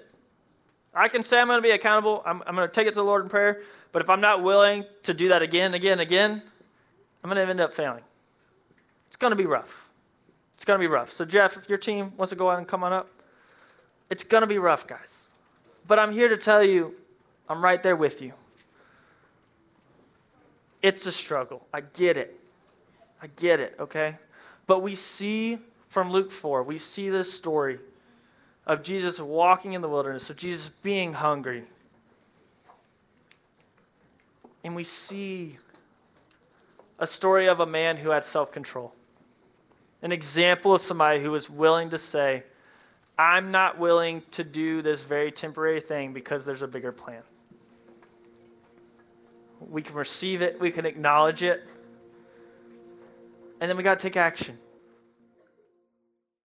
I 0.93 1.07
can 1.07 1.23
say 1.23 1.39
I'm 1.39 1.47
going 1.47 1.57
to 1.57 1.63
be 1.63 1.71
accountable. 1.71 2.21
I'm, 2.25 2.43
I'm 2.45 2.55
going 2.55 2.67
to 2.67 2.73
take 2.73 2.87
it 2.87 2.91
to 2.91 2.99
the 2.99 3.03
Lord 3.03 3.23
in 3.23 3.29
prayer. 3.29 3.61
But 3.91 4.01
if 4.01 4.09
I'm 4.09 4.21
not 4.21 4.43
willing 4.43 4.85
to 5.03 5.13
do 5.13 5.29
that 5.29 5.41
again, 5.41 5.73
again, 5.73 5.99
again, 5.99 6.41
I'm 7.23 7.29
going 7.29 7.43
to 7.43 7.49
end 7.49 7.61
up 7.61 7.73
failing. 7.73 8.03
It's 9.07 9.15
going 9.15 9.31
to 9.31 9.37
be 9.37 9.45
rough. 9.45 9.89
It's 10.55 10.65
going 10.65 10.79
to 10.79 10.83
be 10.83 10.87
rough. 10.87 11.09
So, 11.09 11.25
Jeff, 11.25 11.57
if 11.57 11.69
your 11.69 11.77
team 11.77 12.09
wants 12.17 12.29
to 12.31 12.35
go 12.35 12.49
out 12.49 12.57
and 12.57 12.67
come 12.67 12.83
on 12.83 12.93
up, 12.93 13.09
it's 14.09 14.23
going 14.23 14.41
to 14.41 14.47
be 14.47 14.57
rough, 14.57 14.85
guys. 14.85 15.31
But 15.87 15.97
I'm 15.97 16.11
here 16.11 16.27
to 16.27 16.37
tell 16.37 16.63
you, 16.63 16.95
I'm 17.47 17.63
right 17.63 17.81
there 17.81 17.95
with 17.95 18.21
you. 18.21 18.33
It's 20.81 21.05
a 21.05 21.11
struggle. 21.11 21.65
I 21.73 21.81
get 21.81 22.17
it. 22.17 22.39
I 23.21 23.27
get 23.27 23.59
it, 23.59 23.75
okay? 23.79 24.17
But 24.67 24.81
we 24.81 24.95
see 24.95 25.59
from 25.89 26.11
Luke 26.11 26.31
4, 26.31 26.63
we 26.63 26.77
see 26.77 27.09
this 27.09 27.31
story 27.31 27.79
of 28.65 28.83
Jesus 28.83 29.19
walking 29.19 29.73
in 29.73 29.81
the 29.81 29.89
wilderness, 29.89 30.29
of 30.29 30.37
Jesus 30.37 30.69
being 30.69 31.13
hungry. 31.13 31.63
And 34.63 34.75
we 34.75 34.83
see 34.83 35.57
a 36.99 37.07
story 37.07 37.47
of 37.47 37.59
a 37.59 37.65
man 37.65 37.97
who 37.97 38.11
had 38.11 38.23
self 38.23 38.51
control, 38.51 38.93
an 40.01 40.11
example 40.11 40.73
of 40.73 40.81
somebody 40.81 41.21
who 41.21 41.31
was 41.31 41.49
willing 41.49 41.89
to 41.89 41.97
say, 41.97 42.43
I'm 43.17 43.51
not 43.51 43.77
willing 43.77 44.23
to 44.31 44.43
do 44.43 44.81
this 44.81 45.03
very 45.03 45.31
temporary 45.31 45.81
thing 45.81 46.13
because 46.13 46.45
there's 46.45 46.61
a 46.61 46.67
bigger 46.67 46.91
plan. 46.91 47.21
We 49.59 49.81
can 49.81 49.95
receive 49.95 50.41
it, 50.41 50.59
we 50.59 50.71
can 50.71 50.85
acknowledge 50.85 51.43
it, 51.43 51.67
and 53.59 53.69
then 53.69 53.77
we 53.77 53.83
got 53.83 53.99
to 53.99 54.03
take 54.03 54.17
action. 54.17 54.57